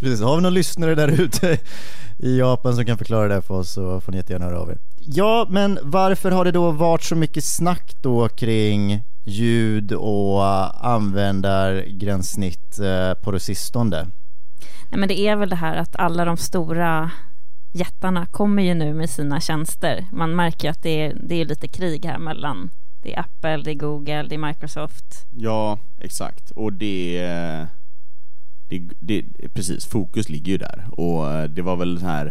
[0.00, 1.58] Precis, har vi någon lyssnare där ute
[2.18, 4.70] i Japan som kan förklara det här för oss så får ni jättegärna höra av
[4.70, 4.78] er.
[4.98, 12.78] Ja, men varför har det då varit så mycket snack då kring ljud och användargränssnitt
[12.78, 14.06] eh, på det sistone?
[14.90, 17.10] Nej, men det är väl det här att alla de stora
[17.72, 20.06] jättarna kommer ju nu med sina tjänster.
[20.12, 22.70] Man märker ju att det är, det är lite krig här mellan
[23.02, 25.26] det är Apple, det är Google, det är Microsoft.
[25.30, 26.50] Ja, exakt.
[26.50, 27.20] Och det,
[28.68, 29.24] det, det...
[29.54, 30.88] Precis, fokus ligger ju där.
[30.90, 32.24] Och eh, det var väl så här...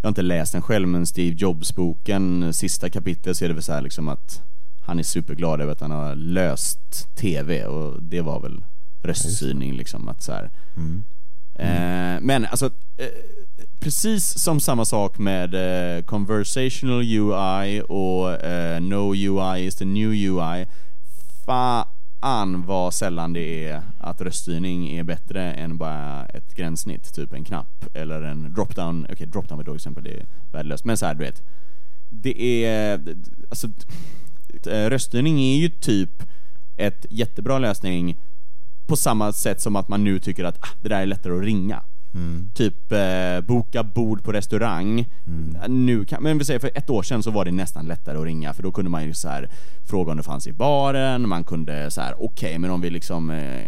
[0.00, 3.62] Jag har inte läst den själv, men Steve Jobs-boken, sista kapitlet, så är det väl
[3.62, 4.42] så här liksom att
[4.82, 8.64] han är superglad över att han har löst TV och det var väl
[9.02, 10.50] röststyrning liksom att så här.
[10.76, 11.04] Mm.
[11.54, 13.06] Eh, men alltså, eh,
[13.80, 20.10] precis som samma sak med eh, conversational UI och eh, no UI is the new
[20.10, 20.66] UI.
[21.46, 27.44] Fan vad sällan det är att röststyrning är bättre än bara ett gränssnitt, typ en
[27.44, 29.06] knapp eller en dropdown.
[29.12, 30.84] Okej, dropdown var då exempel, det är värdelöst.
[30.84, 31.42] Men så här, du vet.
[32.10, 33.00] Det är,
[33.48, 33.68] alltså,
[34.66, 36.22] eh, röststyrning är ju typ
[36.76, 38.16] ett jättebra lösning
[38.86, 41.44] på samma sätt som att man nu tycker att ah, det där är lättare att
[41.44, 41.82] ringa.
[42.14, 42.50] Mm.
[42.54, 45.06] Typ eh, boka bord på restaurang.
[45.26, 45.86] Mm.
[45.86, 48.24] Nu kan, men vi säger för ett år sedan så var det nästan lättare att
[48.24, 49.48] ringa för då kunde man ju så här
[49.90, 53.30] fråga om det fanns i baren, man kunde så här okej men om vi liksom
[53.30, 53.66] eh,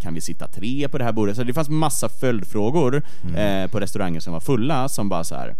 [0.00, 1.36] kan vi sitta tre på det här bordet?
[1.36, 3.02] Så det fanns massa följdfrågor
[3.36, 5.54] eh, på restauranger som var fulla som bara så här.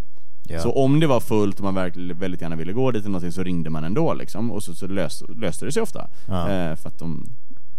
[0.48, 0.61] Ja.
[0.61, 3.33] Så om det var fullt och man verkligen väldigt gärna ville gå dit eller någonting
[3.33, 6.09] så ringde man ändå liksom och så, så lös, löste det sig ofta.
[6.29, 6.50] Ja.
[6.50, 7.26] Eh, för att de,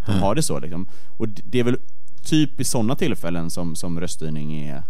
[0.05, 0.87] de har det så liksom.
[1.17, 1.77] Och det är väl
[2.27, 4.83] typ i sådana tillfällen som, som röststyrning är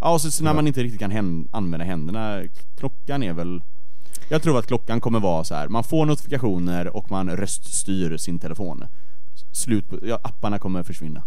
[0.00, 2.42] Ja, och så, så när man inte riktigt kan hän, använda händerna,
[2.78, 3.60] klockan är väl
[4.28, 5.68] Jag tror att klockan kommer vara så här.
[5.68, 8.84] man får notifikationer och man röststyr sin telefon.
[9.52, 11.22] Slut på, ja, apparna kommer försvinna.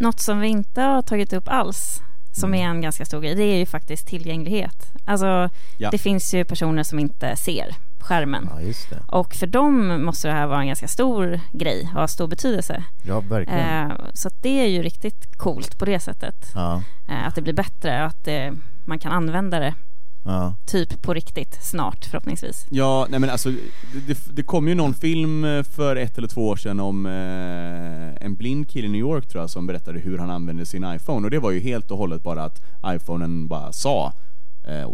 [0.00, 2.00] Något som vi inte har tagit upp alls,
[2.32, 2.60] som Mm.
[2.60, 4.92] är en ganska stor grej, det är ju faktiskt tillgänglighet.
[5.04, 5.90] Alltså, Ja.
[5.90, 7.74] det finns ju personer som inte ser
[8.06, 8.48] skärmen.
[8.54, 8.98] Ja, just det.
[9.06, 12.84] Och för dem måste det här vara en ganska stor grej och ha stor betydelse.
[13.06, 13.90] Ja, verkligen.
[13.90, 16.52] Eh, så att det är ju riktigt coolt på det sättet.
[16.54, 19.74] Ja, Eh, att det blir bättre och att det, man kan använda det
[20.24, 20.54] ja.
[20.66, 22.66] typ på riktigt snart förhoppningsvis.
[22.70, 23.50] Ja, nej men alltså
[24.06, 28.26] det, det, kom ju någon film eh, för ett eller två år sedan om eh,
[28.26, 31.26] en blind kille i New York tror jag som berättade hur han använde sin iPhone
[31.26, 34.12] och det var ju helt och hållet bara att iPhonen bara sa
[34.64, 34.88] eh, eh,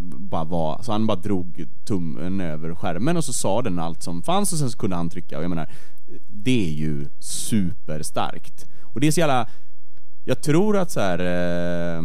[0.00, 4.22] bara var, så han bara drog tummen över skärmen och så sa den allt som
[4.22, 5.70] fanns och sen så kunde han trycka och jag menar
[6.28, 8.66] det är ju superstarkt.
[8.82, 9.48] Och det är så jävla
[10.28, 12.02] jag tror att så här, eh,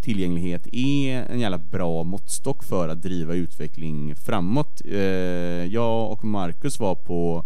[0.00, 4.82] tillgänglighet är en jävla bra måttstock för att driva utveckling framåt.
[4.84, 7.44] Eh, jag och Marcus var på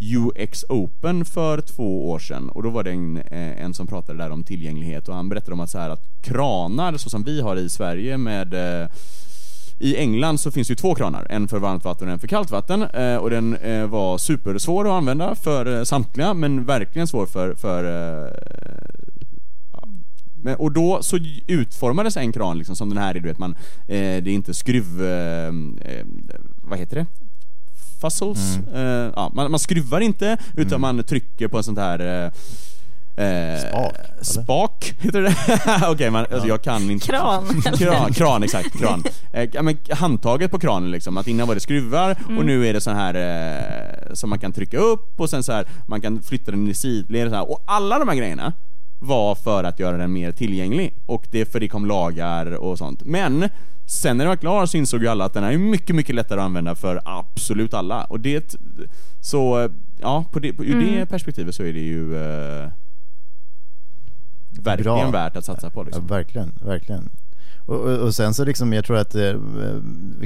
[0.00, 4.18] UX Open för två år sedan och då var det en, eh, en som pratade
[4.18, 7.40] där om tillgänglighet och han berättade om att, så här, att kranar så som vi
[7.40, 8.88] har i Sverige med eh,
[9.78, 12.28] i England så finns det ju två kranar, en för varmt vatten och en för
[12.28, 12.82] kallt vatten.
[12.82, 13.56] Eh, och den
[13.90, 17.84] var supersvår att använda för samtliga, men verkligen svår för, för
[19.72, 19.88] ja.
[20.42, 23.56] men, och då så utformades en kran liksom som den här är, du vet man,
[23.88, 25.04] eh, det är inte skruv...
[25.04, 25.52] Eh,
[26.62, 27.06] vad heter det?
[28.00, 28.58] Fuzzles?
[28.74, 32.32] Eh, ja, man, man skruvar inte, utan man trycker på en sån här eh,
[33.20, 34.24] Eh, Spak, eller?
[34.24, 35.34] Spak, heter det
[35.90, 37.62] Okej, man alltså jag kan inte Kran.
[37.78, 39.04] Kran, kran exakt, kran.
[39.32, 42.72] Eh, ja, men handtaget på kranen liksom, att innan var det skruvar och nu är
[42.72, 46.22] det så här eh, som man kan trycka upp och sen så här man kan
[46.22, 47.50] flytta den i sidled och så här.
[47.50, 48.52] Och alla de här grejerna
[49.00, 53.04] var för att göra den mer tillgänglig och det för det kom lagar och sånt.
[53.04, 53.48] Men
[53.86, 56.40] sen när den var klar så insåg ju alla att den är mycket, mycket lättare
[56.40, 58.04] att använda för absolut alla.
[58.04, 58.56] Och det,
[59.20, 59.68] så
[60.00, 62.68] ja, på det, på, ur det perspektivet så är det ju eh,
[64.50, 65.10] verkligen Bra.
[65.10, 66.06] värt att satsa på liksom.
[66.08, 67.10] Ja, verkligen, verkligen.
[67.66, 69.36] Och, och, och sen så liksom, jag tror att eh, eh,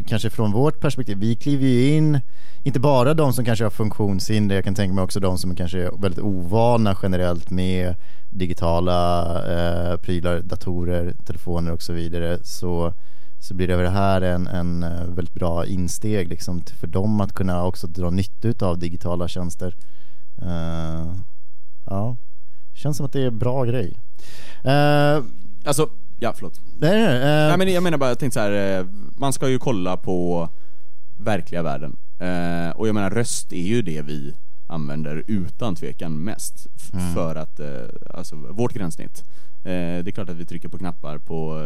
[0.07, 2.21] kanske från vårt perspektiv, vi kliver ju in,
[2.63, 5.79] inte bara de som kanske har funktionshinder, jag kan tänka mig också de som kanske
[5.79, 7.95] är väldigt ovana generellt med
[8.31, 12.93] digitala eh, prylar, datorer, telefoner och så vidare, så,
[13.41, 17.21] så blir det över det här en, en eh, väldigt bra insteg liksom, för dem
[17.21, 19.77] att kunna också dra nytta av digitala tjänster.
[20.43, 21.15] Eh,
[21.87, 22.17] ja,
[22.75, 23.99] känns som att det är en bra grej.
[24.65, 25.23] Eh,
[25.67, 25.89] Alltså,
[26.21, 26.61] ja förlåt.
[26.79, 27.49] Nej, nej, nej.
[27.49, 30.49] Nej men jag menar bara, jag tänkte så här, eh, man ska ju kolla på
[31.19, 31.97] verkliga världen.
[32.19, 34.35] Eh, och jag menar röst är ju det vi
[34.67, 36.67] använder utan tvekan mest.
[36.93, 37.15] Mm.
[37.15, 37.69] För att, eh,
[38.11, 39.25] alltså vårt gränssnitt.
[39.65, 41.59] Det är klart att vi trycker på knappar på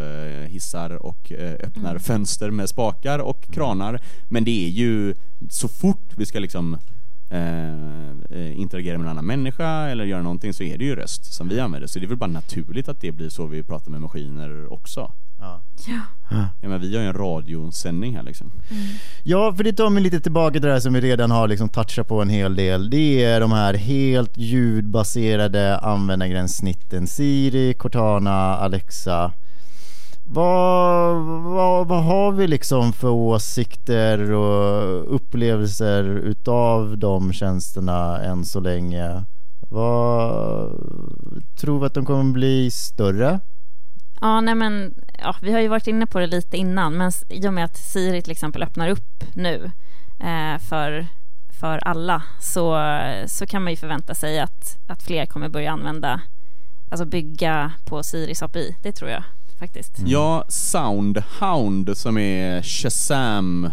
[0.47, 4.01] hissar och öppnar fönster med spakar och kranar.
[4.29, 5.15] Men det är ju
[5.51, 6.79] så fort vi ska liksom
[7.31, 11.33] eh, eh, interagera med en annan människa eller göra någonting så är det ju röst
[11.35, 11.88] som vi använder.
[11.88, 15.12] Så det är väl bara naturligt att det blir så vi pratar med maskiner också.
[15.41, 15.61] Ja.
[15.87, 16.01] Ja.
[16.61, 18.53] Ja, men vi har ju en radiosändning här liksom.
[19.23, 21.69] ja, för det tar mig lite tillbaka till det här som vi redan har liksom
[21.69, 22.91] touchat på en hel del.
[22.91, 29.33] Det är de här helt ljudbaserade användargränssnitten Siri, Cortana, Alexa.
[30.31, 31.53] Vad, vad,
[31.88, 39.24] vad har vi liksom för åsikter och upplevelser utav de tjänsterna än så länge?
[39.70, 40.70] Vad
[41.61, 43.40] tror vi att de kommer bli större?
[44.20, 47.48] Ja, nej men, ja, vi har ju varit inne på det lite innan, men i
[47.48, 49.70] och med att Siri till exempel öppnar upp nu
[50.20, 51.07] eh, för,
[51.61, 56.20] för alla så, så kan man ju förvänta sig att, att fler kommer börja använda,
[56.90, 58.77] alltså bygga på Siris API.
[58.83, 59.22] Det tror jag
[59.59, 59.92] faktiskt.
[60.07, 63.71] Ja, Soundhound som är Shazam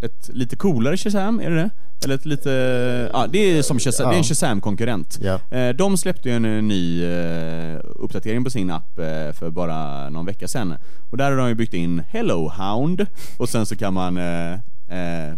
[0.00, 1.70] ett lite coolare Shazam, är det det?
[2.04, 2.50] Eller ett lite,
[3.12, 4.28] ja det är som Shazam, det är en Ja.
[4.28, 5.18] Shazam-konkurrent.
[5.22, 5.56] Ja.
[5.58, 8.94] Eh, De släppte ju en eh, ny eh, uppdatering på sin app
[9.38, 10.74] för bara någon vecka sedan.
[11.10, 13.06] Och där har de ju byggt in Hello Hound
[13.38, 14.58] och sen så kan man eh,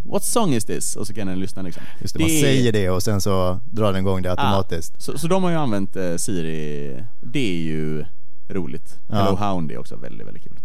[0.05, 0.97] What song is this?
[0.97, 1.83] Och så kan den lyssna liksom.
[2.01, 5.03] Just det, man är- säger det och sen så drar den igång det automatiskt.
[5.03, 8.05] Så, så de har ju använt eh, Siri, det är ju
[8.55, 8.99] roligt.
[9.09, 9.15] Ja.
[9.17, 10.59] Hello Hound är också väldigt, väldigt kul.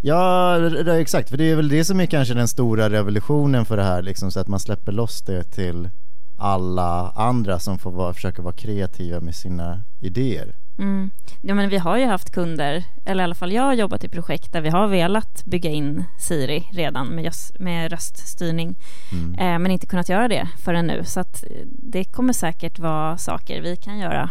[0.00, 1.30] Ja, det- det- exakt.
[1.30, 4.30] För det är väl det som är kanske den stora revolutionen för det här, liksom,
[4.30, 5.90] så att man släpper loss det till
[6.38, 10.54] alla andra som får vara, försöka vara kreativa med sina idéer.
[10.78, 11.10] Mm.
[11.42, 14.08] Ja, men vi har ju haft kunder, eller i alla fall jag har jobbat i
[14.08, 18.76] projekt där vi har velat bygga in Siri redan med, just, med röststyrning,
[19.12, 19.34] Mm.
[19.34, 21.04] eh, men inte kunnat göra det förrän nu.
[21.04, 24.30] Så att det kommer säkert vara saker vi kan göra.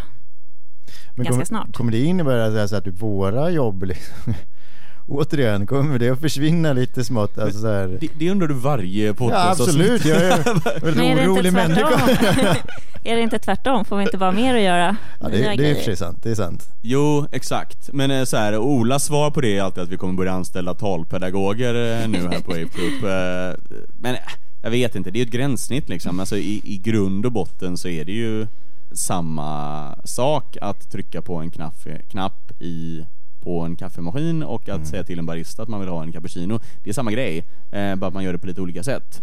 [1.15, 1.73] Men Ganska kommer, snart.
[1.75, 4.33] Kommer det innebära så här, att våra jobb, liksom,
[5.07, 7.37] återigen, kommer det att försvinna lite smått?
[7.37, 9.61] Alltså, så här, Det, det undrar du varje ja, podcast.
[9.61, 10.05] absolut.
[10.05, 11.87] Jag är en väldigt orolig människa.
[11.89, 12.55] tvärtom?
[13.03, 13.85] är det inte tvärtom?
[13.85, 14.95] Får vi inte bara mer att göra?
[15.19, 16.17] Ja, det, det är i sant.
[16.23, 16.69] Det är sant.
[16.81, 17.89] Jo, exakt.
[17.93, 20.73] Men eh, så här, Olas svar på det är alltid att vi kommer börja anställa
[20.73, 23.55] talpedagoger eh, nu här på Ape Eh,
[23.99, 24.15] Men
[24.63, 26.19] jag vet inte, det är ett gränssnitt liksom.
[26.19, 28.47] Alltså i, i grund och botten så är det ju
[28.91, 31.75] samma sak att trycka på en knapp,
[32.09, 33.05] knapp i
[33.43, 36.59] på en kaffemaskin och att säga till en barista att man vill ha en cappuccino.
[36.83, 39.21] Det är samma grej, eh, bara att man gör det på lite olika sätt.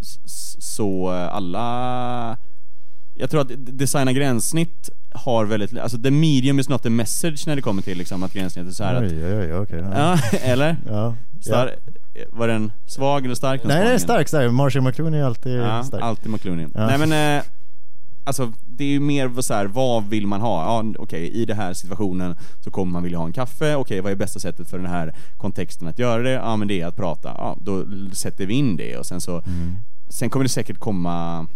[0.00, 2.36] S- s- så eh, alla
[3.18, 7.56] jag tror att designa gränssnitt har väldigt, alltså the medium is not the message när
[7.56, 9.78] det kommer till liksom att gränssnitt är så här att, Oj, oj, oj, okej.
[9.78, 10.18] ja.
[10.32, 10.76] ja, eller?
[10.86, 11.14] Ja.
[11.40, 11.74] Star,
[12.30, 13.62] Var den svag eller stark?
[13.62, 14.52] den Nej, nej, stark, stark.
[14.52, 16.02] Marshall McLuhan är alltid Ja, stark.
[16.02, 16.66] alltid McClooney.
[16.74, 16.86] Ja.
[16.86, 17.44] Nej men, eh,
[18.26, 20.64] alltså det är ju mer så här, vad vill man ha?
[20.64, 24.12] Ja, okej, i den här situationen så kommer man vilja ha en kaffe, okej, vad
[24.12, 26.30] är bästa sättet för den här kontexten att göra det?
[26.30, 27.28] Ja, men det är att prata.
[27.38, 29.74] Ja, då sätter vi in det och sen så, Mm.
[30.08, 31.46] sen kommer det säkert komma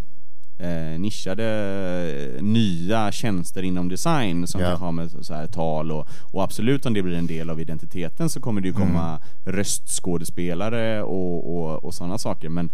[0.59, 4.67] eh, nischade nya tjänster inom design som Ja.
[4.67, 7.61] kanske har med så här tal och, och absolut om det blir en del av
[7.61, 12.73] identiteten så kommer det ju komma röstskådespelare och, och, och sådana saker men eh,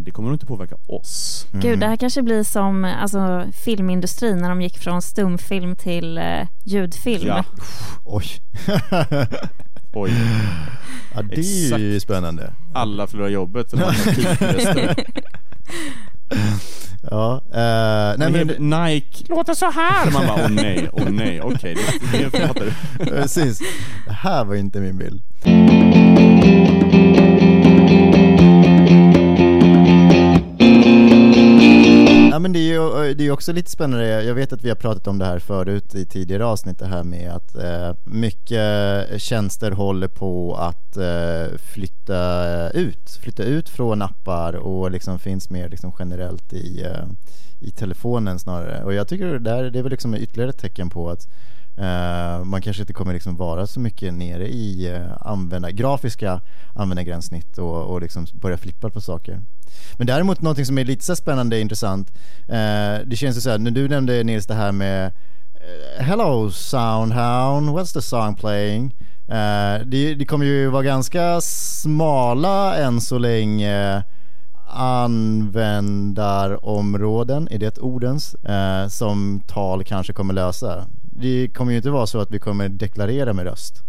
[0.00, 1.46] det kommer nog inte påverka oss.
[1.52, 6.24] Gud, det här kanske blir som alltså, filmindustrin när de gick från stumfilm till eh,
[6.64, 7.28] ljudfilm.
[7.28, 7.44] Ja,
[8.04, 8.24] Oj.
[9.92, 10.12] oj.
[11.14, 12.52] ja, det är ju spännande.
[12.74, 13.74] Alla förlorar jobbet.
[17.10, 20.10] Ja, eh, nej men Nike låter så här.
[20.10, 21.74] Man bara, åh nej, åh nej, okej,
[22.12, 23.04] det, det fattar du.
[23.10, 23.58] precis.
[24.06, 25.22] Det här var inte min bild.
[32.32, 34.68] Ja men det är ju eh, det är också lite spännande, jag vet att vi
[34.68, 39.22] har pratat om det här förut i tidigare avsnitt det här med att eh, mycket
[39.22, 45.68] tjänster håller på att eh, flytta ut, flytta ut från appar och liksom finns mer
[45.68, 47.06] liksom generellt i, eh,
[47.60, 48.84] i telefonen snarare.
[48.84, 51.28] Och jag tycker det, där, det är väl liksom ytterligare ett tecken på att
[51.78, 56.40] Uh, man kanske inte kommer liksom vara så mycket nere i uh, använda, grafiska
[56.74, 59.40] användargränssnitt och, och liksom börja flippa på saker.
[59.96, 63.40] Men däremot någonting som är lite så här spännande och intressant, Uh, det känns ju
[63.40, 65.12] så här, när du nämnde Nils det här med
[65.98, 68.94] Hello Soundhound, what's the song playing?
[69.84, 74.02] Det, det kommer ju vara ganska smala än så länge
[74.68, 78.36] användarområden, är det ett ordens,
[78.88, 80.86] som tal kanske kommer lösa.
[81.16, 83.82] Det kommer ju inte vara så att vi kommer deklarera med röst.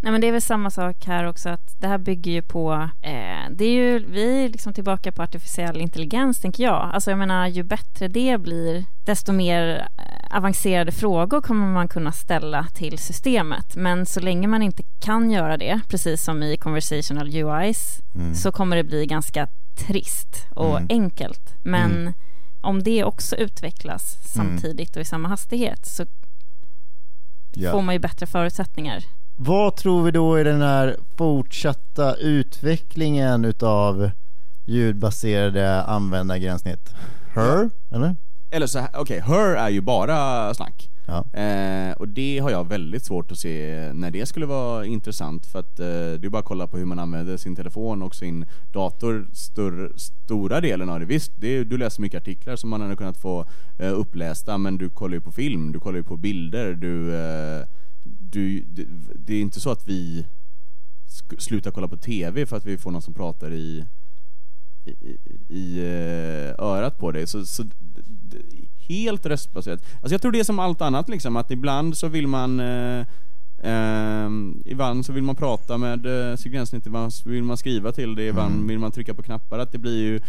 [0.00, 2.88] Nej men det är väl samma sak här också att det här bygger ju på,
[3.02, 6.90] eh, det är ju, vi är liksom tillbaka på artificiell intelligens tänker jag.
[6.94, 12.12] Alltså jag menar ju bättre det blir, desto mer eh, avancerade frågor kommer man kunna
[12.12, 13.76] ställa till systemet.
[13.76, 18.34] Men så länge man inte kan göra det, precis som i conversational UIs, Mm.
[18.34, 19.48] så kommer det bli ganska
[19.86, 20.86] trist och Mm.
[20.90, 21.54] enkelt.
[21.62, 22.12] Men Mm.
[22.64, 26.06] Om det också utvecklas samtidigt och i samma hastighet så
[27.56, 27.70] Ja.
[27.72, 29.04] får man ju bättre förutsättningar.
[29.36, 34.10] Vad tror vi då är den här fortsatta utvecklingen utav
[34.64, 36.94] ljudbaserade användargränssnitt?
[37.34, 38.16] Her, eller?
[38.50, 40.90] Eller så här, okej, Her är ju bara snack.
[41.06, 41.38] Ja.
[41.40, 45.58] Eh, och det har jag väldigt svårt att se när det skulle vara intressant för
[45.58, 48.46] att eh, det är bara att kolla på hur man använder sin telefon och sin
[48.72, 51.06] dator större, stora delen av det.
[51.06, 53.46] Visst, det är, du läser mycket artiklar som man hade kunnat få
[53.78, 57.66] eh, upplästa men du kollar ju på film, du kollar ju på bilder, du, eh,
[58.04, 60.26] du det, det är inte så att vi
[61.08, 63.84] sk- slutar kolla på TV för att vi får någon som pratar i
[64.86, 65.16] i,
[65.48, 67.26] i, eh, örat på dig.
[67.26, 67.64] Så, så
[68.88, 69.80] helt röstbaserat.
[69.94, 73.00] Alltså jag tror det är som allt annat liksom, att ibland så vill man eh,
[73.62, 74.30] eh,
[74.64, 78.14] ibland så vill man prata med eh, sitt gränssnitt, ibland så vill man skriva till
[78.14, 78.66] det, ibland Mm.
[78.68, 79.58] vill man trycka på knappar.
[79.58, 80.20] Att det blir ju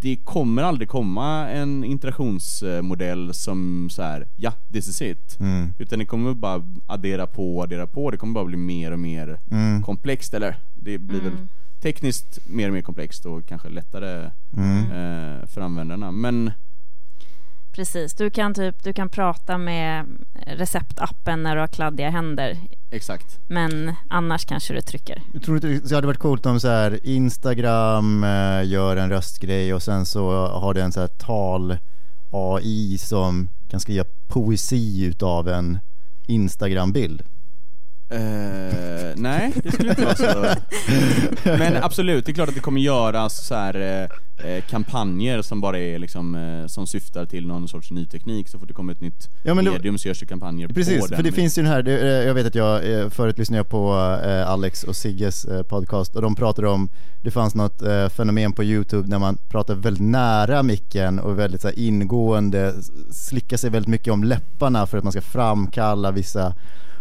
[0.00, 5.40] det kommer aldrig komma en interaktionsmodell som så här, ja, this is it.
[5.40, 5.72] Mm.
[5.78, 8.10] Utan det kommer bara addera på, addera på.
[8.10, 9.82] Det kommer bara bli mer och mer Mm.
[9.82, 11.48] komplext, eller det blir väl Mm.
[11.82, 14.78] tekniskt mer och mer komplext och kanske lättare Mm.
[14.84, 16.10] eh, för användarna.
[16.12, 16.50] Men
[17.78, 20.06] Precis, du kan, typ, du kan prata med
[20.46, 22.58] receptappen när du har kladdiga händer.
[22.90, 23.40] exakt.
[23.46, 25.22] Men annars kanske du trycker.
[25.32, 29.82] Jag tror det hade varit coolt om så här Instagram eh, gör en röstgrej och
[29.82, 31.76] sen så har det en så här tal
[32.30, 35.78] AI som kan skriva poesi utav en
[36.26, 37.22] Instagram-bild.
[38.10, 40.46] Eh, nej, det skulle inte vara så.
[41.44, 45.60] Men absolut, det är klart att det kommer göras så här eh, eh, kampanjer som
[45.60, 48.48] bara är liksom, eh, som syftar till någon sorts ny teknik.
[48.48, 51.16] Så fort det kommer ett nytt Ja, men medium så görs det kampanjer Precis, på
[51.16, 53.68] för det finns ju den här, det, eh, jag vet att jag, förut lyssnade jag
[53.68, 56.88] på eh, Alex och Sigges eh, podcast och de pratade om,
[57.22, 61.60] det fanns något eh, fenomen på YouTube när man pratar väldigt nära micken och väldigt
[61.60, 62.74] så här, ingående,
[63.10, 66.54] slickar sig väldigt mycket om läpparna för att man ska framkalla vissa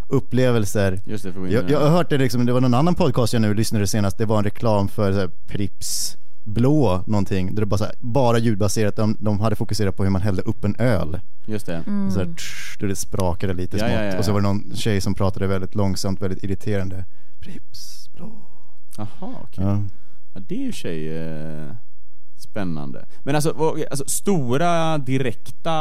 [0.08, 1.00] upplevelser.
[1.06, 3.42] Just det, för Jag, jag har hört det liksom, det var någon annan podcast jag
[3.42, 7.66] nu lyssnade senast, det var en reklam för så här, Pripps blå någonting, där det
[7.66, 10.76] bara, så här, bara ljudbaserat, de, de hade fokuserat på hur man hällde upp en
[10.80, 11.20] öl.
[11.46, 11.84] Just det.
[11.88, 12.12] Mm.
[12.12, 13.92] Så här, tsch, det sprakade lite Ja, smått.
[14.00, 14.34] ja, ja, Och så ja.
[14.34, 17.06] var det någon tjej som pratade väldigt långsamt, väldigt irriterande.
[17.40, 18.32] Pripps blå.
[18.98, 19.08] Jaha,
[19.44, 19.64] okej.
[19.64, 19.84] Ja.
[20.34, 21.68] Ja, det är ju sig eh,
[22.42, 23.06] spännande.
[23.24, 25.72] Men alltså, alltså stora direkta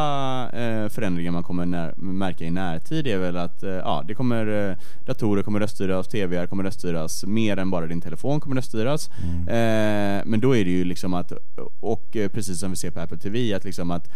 [0.53, 4.71] eh, förändringar man kommer när, märka i närtid är väl att eh, ja, det kommer,
[4.71, 4.77] eh,
[5.07, 9.11] datorer kommer röststyras, TVR kommer röststyras, mer än bara din telefon kommer röststyras.
[9.49, 11.33] Eh, men då är det ju liksom att,
[11.81, 14.09] och eh, precis som vi ser på Apple TV, att liksom att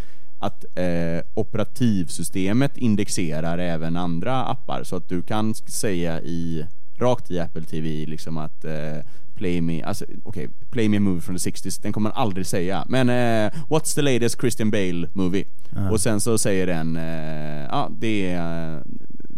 [0.42, 6.66] att eh, operativsystemet indexerar även andra appar så att du kan säga i
[6.98, 8.98] rakt i Apple TV liksom att eh,
[9.40, 12.46] Play me, alltså okej, play me a movie from the 60s, den kommer man aldrig
[12.46, 12.84] säga.
[12.88, 15.44] Men eh, what's the latest Christian Bale movie?
[15.74, 15.90] Ja.
[15.90, 18.82] Och sen så säger den, eh, ja det är,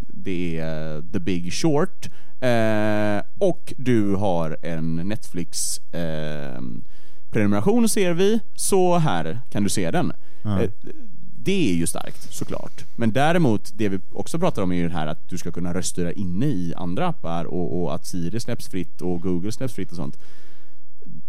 [0.08, 2.10] det är eh, The Big Short.
[2.40, 6.60] Eh, och du har en Netflix eh,
[7.30, 10.12] prenumeration ser vi, så här kan du se den.
[10.42, 10.68] Ja.
[11.44, 12.84] Det är ju starkt såklart.
[12.96, 15.74] Men däremot, det vi också pratar om är ju det här att du ska kunna
[15.74, 19.90] röststyra inne i andra appar och, och att Siri släpps fritt och Google släpps fritt
[19.90, 20.16] och sånt.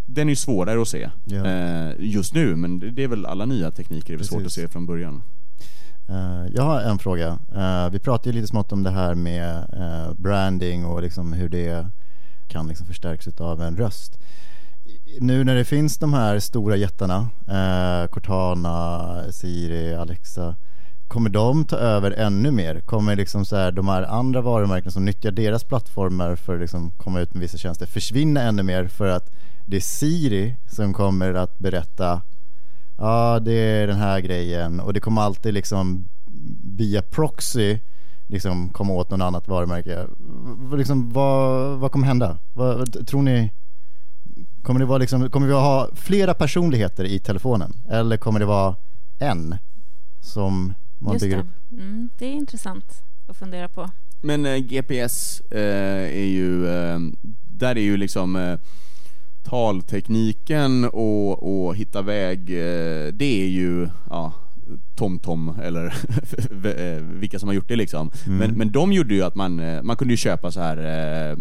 [0.05, 1.45] Den är ju svårare att se Ja.
[1.45, 4.45] eh, just nu, men det, det är väl alla nya tekniker det är väl svårt
[4.45, 5.22] att se från början.
[6.09, 7.39] Eh, jag har en fråga.
[7.55, 11.49] Eh, vi pratade ju lite smått om det här med eh, branding och liksom hur
[11.49, 11.88] det
[12.47, 14.20] kan liksom förstärkas av en röst.
[15.20, 20.55] Nu när det finns de här stora jättarna, eh, Cortana, Siri, Alexa,
[21.07, 22.80] kommer de ta över ännu mer?
[22.80, 26.91] Kommer liksom så här, de här andra varumärkena som nyttjar deras plattformar för att liksom
[26.91, 29.32] komma ut med vissa tjänster försvinna ännu mer för att
[29.66, 32.22] det är Siri som kommer att berätta
[32.97, 36.07] Ja, det är den här grejen och det kommer alltid liksom
[36.64, 37.80] via proxy
[38.28, 40.07] liksom komma åt någon annat varumärke.
[40.78, 42.38] Liksom, vad, vad kommer hända?
[42.53, 43.51] Vad- tror ni?
[44.64, 47.74] Kommer det vara liksom, kommer vi att ha flera personligheter i telefonen?
[47.89, 48.76] Eller kommer det vara
[49.20, 49.55] en
[50.22, 51.41] som man Just bygger det.
[51.43, 51.49] upp?
[51.72, 53.89] Mm, det är intressant att fundera på.
[54.22, 56.99] Men eh, GPS eh, är ju, eh,
[57.49, 58.59] där är ju liksom eh,
[59.43, 64.34] taltekniken och, och hitta väg, eh, det är ju, ja,
[64.95, 65.86] TomTom eller
[66.63, 68.11] eh, vilka som har gjort det liksom.
[68.26, 68.38] Mm.
[68.38, 71.38] Men, men de gjorde ju att man, eh, man kunde ju köpa så här eh,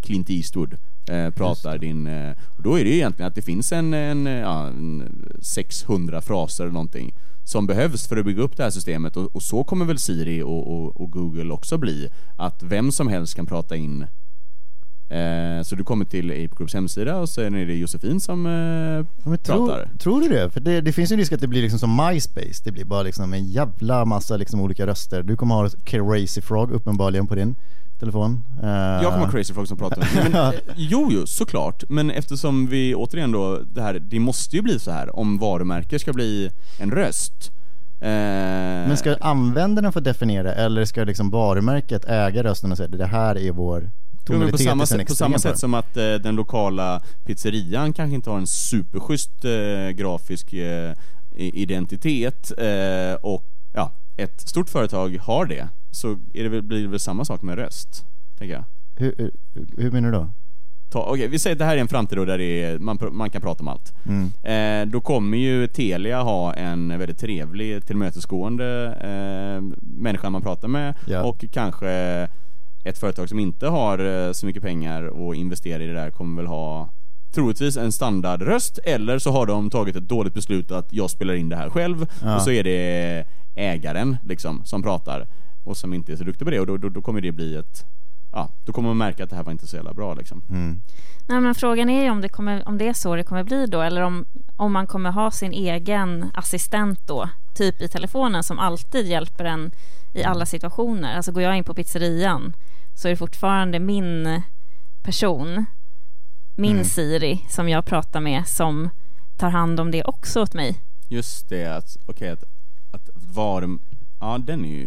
[0.00, 0.76] Clint Eastwood
[1.10, 4.66] eh, pratar din, eh, då är det ju egentligen att det finns en, en, ja,
[4.66, 9.36] en 600 fraser eller någonting som behövs för att bygga upp det här systemet och,
[9.36, 12.08] och så kommer väl Siri och, och, och Google också bli.
[12.38, 14.06] Att vem som helst kan prata in
[15.10, 18.52] eh, så du kommer till Ape Groups hemsida och sen är det Josefin som eh,
[18.52, 19.88] Ja, men tror, pratar.
[19.98, 20.50] tror du det?
[20.50, 22.62] För det, det finns ju en risk att det blir liksom som MySpace.
[22.64, 25.22] Det blir bara liksom en jävla massa liksom olika röster.
[25.22, 27.54] Du kommer ha Crazy Frog uppenbarligen på din
[28.00, 28.44] telefon.
[28.62, 31.84] Eh, Jag kommer ha crazy folk som pratar men, eh, Jo, jo, såklart.
[31.88, 35.98] Men eftersom vi återigen då, det här, det måste ju bli så här om varumärke
[35.98, 36.50] ska bli
[36.80, 37.50] en röst.
[38.00, 38.08] Eh,
[38.88, 43.38] Men ska användaren få definiera eller ska liksom varumärket äga rösten och säga det här
[43.38, 43.90] är vår
[44.32, 48.30] Jo, på samma, sätt, på samma sätt som att eh, den lokala pizzerian kanske inte
[48.30, 50.92] har en superschysst eh, grafisk eh,
[51.36, 57.00] identitet eh, och ja, ett stort företag har det, så det väl, blir det väl
[57.00, 58.04] samma sak med röst,
[58.38, 58.64] tänker jag.
[58.96, 59.32] Hur, hur,
[59.76, 60.28] hur menar du då?
[60.90, 63.30] Ta, okej, vi säger att det här är en framtid där det är, man, man
[63.30, 63.94] kan prata om allt.
[64.06, 64.32] Mm.
[64.42, 70.94] Eh, då kommer ju Telia ha en väldigt trevlig, tillmötesgående eh, människa man pratar med
[71.06, 71.22] Ja.
[71.22, 72.28] och kanske
[72.84, 76.42] ett företag som inte har eh, så mycket pengar och investerar i det där kommer
[76.42, 76.90] väl ha
[77.34, 81.48] troligtvis en standardröst eller så har de tagit ett dåligt beslut att jag spelar in
[81.48, 82.36] det här själv Ja.
[82.36, 83.24] och så är det
[83.54, 85.26] ägaren liksom som pratar
[85.64, 87.56] och som inte är så duktig på det och då, då, då kommer det bli
[87.56, 87.84] ett
[88.32, 90.42] Ja, då kommer man märka att det här var inte så jävla bra liksom.
[90.50, 90.80] Mm.
[91.28, 93.66] Nej, men frågan är ju om det, kommer, om det är så det kommer bli
[93.66, 94.24] då eller om,
[94.56, 99.70] om man kommer ha sin egen assistent då, typ i telefonen som alltid hjälper en
[100.14, 101.16] i alla situationer.
[101.16, 102.52] Alltså går jag in på pizzerian
[103.00, 104.42] så är det fortfarande min
[105.02, 105.64] person,
[106.56, 106.84] min Mm.
[106.84, 108.88] Siri som jag pratar med som
[109.36, 110.80] tar hand om det också åt mig.
[111.08, 112.44] Just det, att, okej att,
[112.90, 113.78] att var,
[114.20, 114.86] ja den är ju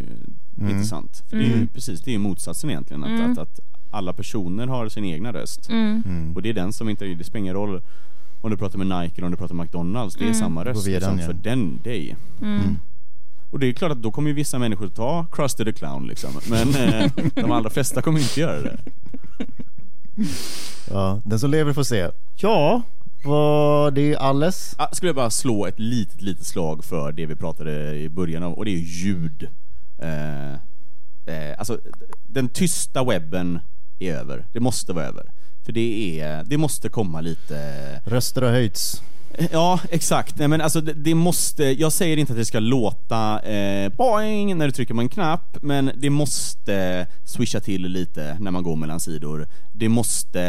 [0.57, 0.70] Mm.
[0.72, 1.24] intressant.
[1.30, 1.68] För det är ju Mm.
[1.68, 3.32] precis, det är ju motsatsen egentligen, att, Mm.
[3.32, 3.59] att, att
[3.91, 5.70] alla personer har sin egna röst.
[5.70, 6.03] Mm.
[6.05, 6.36] Mm.
[6.36, 7.82] Och det är den som inte, det spelar ingen roll
[8.41, 10.39] om du pratar med Nike eller om du pratar med McDonalds, det är Mm.
[10.39, 11.26] samma röst via liksom, ja.
[11.26, 12.16] för den, dig.
[13.54, 16.32] Och det är klart att då kommer ju vissa människor ta Krusty the Clown liksom,
[16.49, 18.78] men eh, de allra flesta kommer inte göra det.
[20.89, 22.10] Ja, den som lever får se.
[22.36, 22.82] Ja,
[23.24, 24.76] vad det är alles.
[24.78, 28.43] Ah, skulle jag bara slå ett litet, litet slag för det vi pratade i början
[28.43, 29.49] om, och det är ju ljud.
[29.99, 30.54] Eh,
[31.36, 31.80] eh, alltså,
[32.28, 33.60] den tysta webben
[33.99, 34.45] är över.
[34.54, 35.32] Det måste vara över.
[35.66, 37.56] För det är, det måste komma lite...
[38.06, 39.01] Röster har höjts.
[39.51, 40.38] Ja, exakt.
[40.38, 44.57] Nej, men alltså det, det måste, jag säger inte att det ska låta eh, boing
[44.57, 48.75] när du trycker på en knapp, men det måste swisha till lite när man går
[48.75, 49.47] mellan sidor.
[49.71, 50.41] Det måste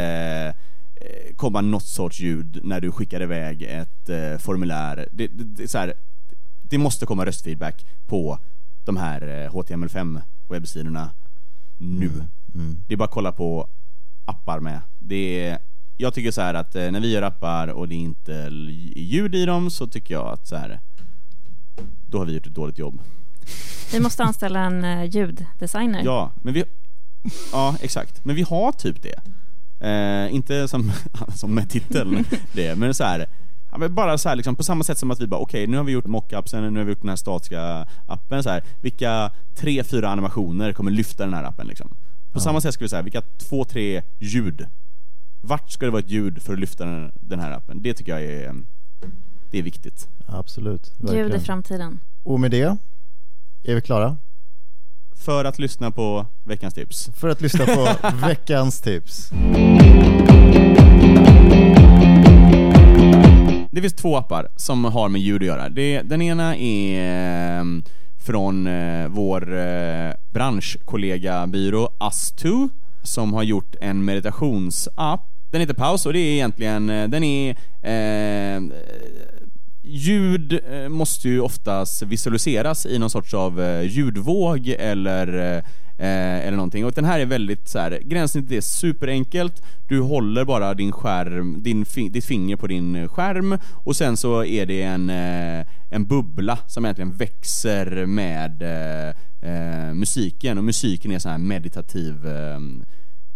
[0.97, 5.09] eh, komma något sorts ljud när du skickar iväg ett eh, formulär.
[5.13, 5.95] Det, det, det, så här,
[6.63, 8.39] det måste komma röstfeedback på
[8.85, 11.11] de här eh, HTML5 webbsidorna
[11.79, 12.11] nu.
[12.55, 12.77] Mm.
[12.89, 13.69] Det är bara att kolla på
[14.25, 14.81] appar med.
[14.99, 15.59] Det är,
[15.97, 18.51] jag tycker så här att eh, när vi gör appar och det inte är
[18.97, 20.81] ljud i dem så tycker jag att så här
[22.07, 23.01] då har vi gjort ett dåligt jobb.
[23.93, 26.03] Vi måste anställa en eh, ljuddesigner.
[26.05, 26.65] Ja, men vi
[27.53, 28.25] Ja, exakt.
[28.25, 29.21] Men vi har typ det.
[29.89, 30.93] Eh, inte som,
[31.37, 33.27] som med titeln, det, men så här.
[33.71, 35.77] Ja, men bara så här, liksom, på samma sätt som att vi bara, okej, nu
[35.77, 39.31] har vi gjort mockupsen, nu har vi gjort den här statiska appen, så här, vilka
[39.55, 41.97] tre, fyra animationer kommer lyfta den här appen liksom?
[42.33, 44.67] På samma sätt ska vi säga, vilka två, tre ljud?
[45.47, 47.83] Vart ska det vara ett ljud för att lyfta den, den här appen?
[47.83, 48.55] Det tycker jag är,
[49.51, 50.09] det är viktigt.
[50.27, 50.93] Absolut.
[50.99, 51.41] Ljud i verkligen.
[51.41, 52.01] framtiden.
[52.23, 52.77] Och med det
[53.65, 54.17] är vi klara
[55.25, 57.11] För att lyssna på veckans tips.
[57.15, 57.89] för att lyssna på
[58.27, 59.31] veckans tips.
[63.71, 65.69] Det finns två appar som har med ljud att göra.
[65.69, 67.65] Det, den ena är eh,
[68.19, 72.69] från eh, vår eh, branschkollega byrå Us2
[73.03, 75.34] som har gjort en meditationsapp.
[75.55, 77.51] Den heter Paus och det är egentligen, eh, den är
[77.83, 78.63] eh,
[79.83, 85.65] Ljud eh, måste ju oftast visualiseras i någon sorts av eh, ljudvåg eller eh,
[86.47, 86.85] eller någonting.
[86.85, 89.63] Och den här är väldigt så här, gränssnittet är superenkelt.
[89.89, 94.45] Du håller bara din skärm, din, fi- ditt finger på din skärm och sen så
[94.45, 99.09] är det en, eh, en bubbla som egentligen växer med eh,
[99.51, 102.15] eh, musiken och musiken är så här meditativ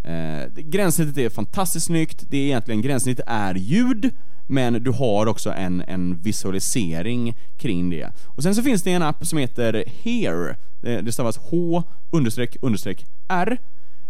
[0.05, 4.11] eh, gränssnittet är fantastiskt snyggt, det är egentligen, gränssnittet är ljud,
[4.47, 8.11] men du har också en, en visualisering kring det.
[8.27, 12.57] Och sen så finns det en app som heter Here, det, det stavas H understreck
[12.61, 13.59] understreck R,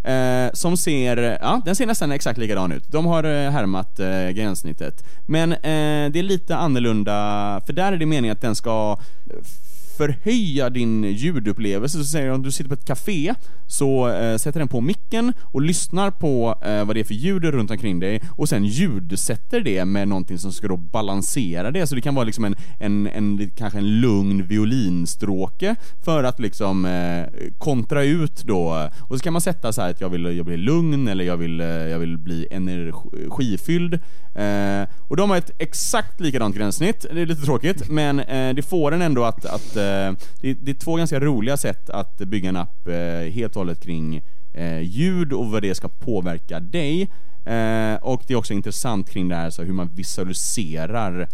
[0.05, 2.85] eh, som ser, ja, den ser nästan exakt likadan ut.
[2.89, 5.05] De har eh, härmat eh, gränssnittet.
[5.27, 8.99] Men eh, det är lite annorlunda, för där är det meningen att den ska
[9.31, 9.37] eh,
[9.99, 11.99] förhöja din ljudupplevelse.
[11.99, 13.35] Så säger jag, om du sitter på ett café,
[13.67, 17.45] så eh, sätter den på micken och lyssnar på eh, vad det är för ljud
[17.45, 21.87] runt omkring dig och sen ljudsätter det med någonting som ska då balansera det.
[21.87, 26.85] Så det kan vara liksom en, en, en kanske en lugn violinstråke för att liksom
[26.85, 27.25] eh,
[27.59, 28.89] kontra ut då.
[29.01, 31.37] Och så kan man sätta så här att jag vill, jag vill lugn eller jag
[31.37, 33.95] vill, eh, jag vill bli energifylld.
[34.35, 38.63] Eh, och de har ett exakt likadant gränssnitt, det är lite tråkigt, men eh, det
[38.63, 39.88] får en ändå att, att eh,
[40.41, 43.81] det, det är två ganska roliga sätt att bygga en app eh, helt och hållet
[43.81, 44.23] kring
[44.55, 47.11] eh, ljud och vad det ska påverka dig.
[47.45, 51.29] Eh, och det är också intressant kring det här så hur man visualiserar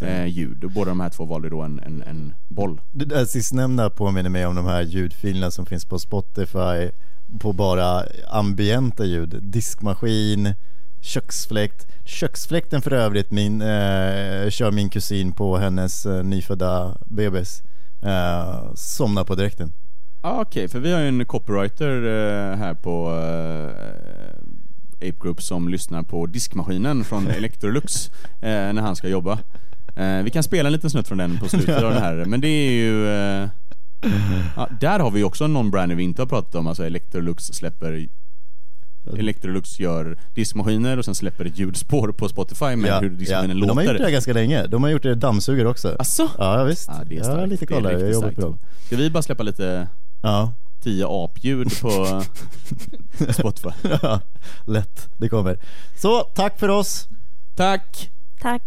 [0.00, 0.64] eh, ljud.
[0.64, 2.80] Och båda de här två valde då en, en, en boll.
[2.92, 6.90] Det där sistnämnda påminner mig om de här ljudfilerna som finns på Spotify
[7.38, 9.42] på bara ambienta ljud.
[9.42, 10.54] Diskmaskin,
[11.00, 11.86] köksfläkt.
[12.04, 17.62] Köksfläkten för övrigt min, eh, kör min kusin på hennes eh, nyfödda bebis.
[18.02, 19.72] Eh, somnar på direkten.
[20.20, 25.68] Ah, Okej, för vi har ju en copywriter eh, här på eh, Ape Group som
[25.68, 29.38] lyssnar på diskmaskinen från Electrolux när han ska jobba.
[30.24, 32.48] Vi kan spela en liten snutt från den på slutet av det här, men det
[32.48, 33.04] är ju...
[34.56, 38.08] Ja, där har vi också en non-brander vi inte har pratat om, alltså Electrolux släpper
[39.18, 43.76] Electrolux gör diskmaskiner och sen släpper ett ljudspår på Spotify med hur diskmaskinen Men De
[43.76, 44.12] har gjort det låter.
[44.12, 44.66] ganska länge.
[44.66, 45.96] De har gjort det i dammsugare också.
[45.98, 46.28] Asså?
[46.38, 46.88] Ja visst.
[46.88, 47.50] Ja, det är jag har starkt.
[47.50, 47.92] lite Det är koll där.
[47.92, 48.40] Jag jobbar på starkt.
[48.40, 48.58] dem.
[48.86, 49.88] Ska vi bara släppa lite
[50.22, 50.52] Ja.
[50.82, 52.22] 10 apljud på
[53.32, 53.68] Spotify?
[54.02, 54.20] ja,
[54.66, 55.08] lätt.
[55.16, 55.58] Det kommer.
[55.96, 57.08] Så, tack för oss.
[57.56, 58.10] Tack!
[58.40, 58.62] Tack.